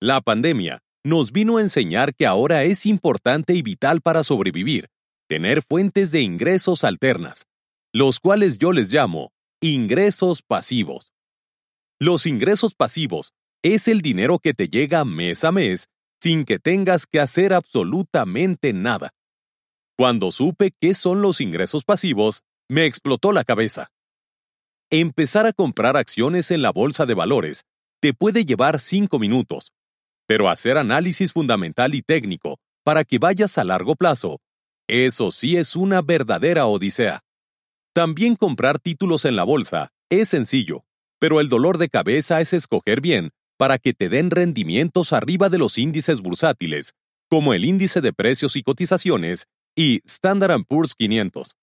La 0.00 0.20
pandemia 0.20 0.82
nos 1.04 1.32
vino 1.32 1.58
a 1.58 1.60
enseñar 1.60 2.14
que 2.14 2.26
ahora 2.26 2.64
es 2.64 2.86
importante 2.86 3.54
y 3.54 3.62
vital 3.62 4.00
para 4.00 4.24
sobrevivir, 4.24 4.88
tener 5.28 5.62
fuentes 5.62 6.10
de 6.10 6.22
ingresos 6.22 6.84
alternas, 6.84 7.46
los 7.92 8.20
cuales 8.20 8.58
yo 8.58 8.72
les 8.72 8.92
llamo 8.92 9.30
ingresos 9.60 10.42
pasivos. 10.42 11.12
Los 11.98 12.26
ingresos 12.26 12.74
pasivos 12.74 13.32
es 13.62 13.88
el 13.88 14.02
dinero 14.02 14.38
que 14.38 14.52
te 14.52 14.68
llega 14.68 15.04
mes 15.04 15.44
a 15.44 15.52
mes 15.52 15.88
sin 16.20 16.44
que 16.44 16.58
tengas 16.58 17.06
que 17.06 17.20
hacer 17.20 17.52
absolutamente 17.52 18.72
nada. 18.72 19.10
Cuando 19.98 20.30
supe 20.30 20.72
qué 20.78 20.92
son 20.92 21.22
los 21.22 21.40
ingresos 21.40 21.82
pasivos, 21.84 22.42
me 22.68 22.84
explotó 22.84 23.32
la 23.32 23.44
cabeza. 23.44 23.90
Empezar 24.90 25.46
a 25.46 25.54
comprar 25.54 25.96
acciones 25.96 26.50
en 26.50 26.60
la 26.60 26.70
bolsa 26.70 27.06
de 27.06 27.14
valores 27.14 27.64
te 28.02 28.12
puede 28.12 28.44
llevar 28.44 28.78
cinco 28.78 29.18
minutos, 29.18 29.72
pero 30.26 30.50
hacer 30.50 30.76
análisis 30.76 31.32
fundamental 31.32 31.94
y 31.94 32.02
técnico 32.02 32.58
para 32.84 33.04
que 33.04 33.18
vayas 33.18 33.56
a 33.56 33.64
largo 33.64 33.96
plazo, 33.96 34.38
eso 34.86 35.30
sí 35.30 35.56
es 35.56 35.74
una 35.74 36.02
verdadera 36.02 36.66
odisea. 36.66 37.22
También 37.94 38.36
comprar 38.36 38.78
títulos 38.78 39.24
en 39.24 39.34
la 39.34 39.44
bolsa 39.44 39.92
es 40.10 40.28
sencillo, 40.28 40.84
pero 41.18 41.40
el 41.40 41.48
dolor 41.48 41.78
de 41.78 41.88
cabeza 41.88 42.42
es 42.42 42.52
escoger 42.52 43.00
bien 43.00 43.30
para 43.56 43.78
que 43.78 43.94
te 43.94 44.10
den 44.10 44.30
rendimientos 44.30 45.14
arriba 45.14 45.48
de 45.48 45.56
los 45.56 45.78
índices 45.78 46.20
bursátiles, 46.20 46.92
como 47.30 47.54
el 47.54 47.64
índice 47.64 48.02
de 48.02 48.12
precios 48.12 48.56
y 48.56 48.62
cotizaciones 48.62 49.46
y 49.76 50.00
Standard 50.06 50.64
Poor's 50.66 50.94
500. 50.94 51.54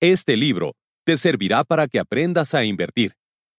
Este 0.00 0.38
libro 0.38 0.72
te 1.04 1.18
servirá 1.18 1.64
para 1.64 1.86
que 1.86 1.98
aprendas 1.98 2.54
a 2.54 2.64
invertir, 2.64 3.12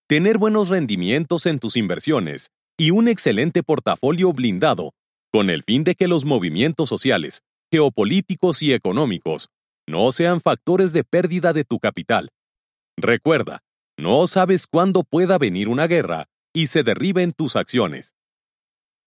tener 0.07 0.39
buenos 0.39 0.69
rendimientos 0.69 1.45
en 1.45 1.59
tus 1.59 1.77
inversiones 1.77 2.49
y 2.77 2.89
un 2.89 3.07
excelente 3.07 3.61
portafolio 3.61 4.33
blindado, 4.33 4.93
con 5.31 5.51
el 5.51 5.63
fin 5.63 5.83
de 5.83 5.93
que 5.93 6.07
los 6.07 6.25
movimientos 6.25 6.89
sociales, 6.89 7.41
geopolíticos 7.71 8.63
y 8.63 8.73
económicos 8.73 9.49
no 9.87 10.11
sean 10.11 10.41
factores 10.41 10.91
de 10.91 11.03
pérdida 11.03 11.53
de 11.53 11.63
tu 11.63 11.79
capital. 11.79 12.29
Recuerda, 12.97 13.59
no 13.97 14.25
sabes 14.25 14.65
cuándo 14.65 15.03
pueda 15.03 15.37
venir 15.37 15.69
una 15.69 15.85
guerra 15.85 16.25
y 16.53 16.67
se 16.67 16.81
derriben 16.81 17.31
tus 17.31 17.55
acciones. 17.55 18.13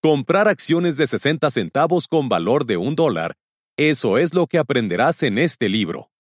Comprar 0.01 0.47
acciones 0.47 0.97
de 0.97 1.07
60 1.07 1.51
centavos 1.51 2.07
con 2.07 2.29
valor 2.29 2.67
de 2.67 2.77
un 2.77 2.95
dólar, 2.95 3.35
eso 3.77 4.19
es 4.19 4.35
lo 4.35 4.47
que 4.47 4.59
aprenderás 4.59 5.23
en 5.25 5.37
este 5.37 5.69
libro. 5.69 6.14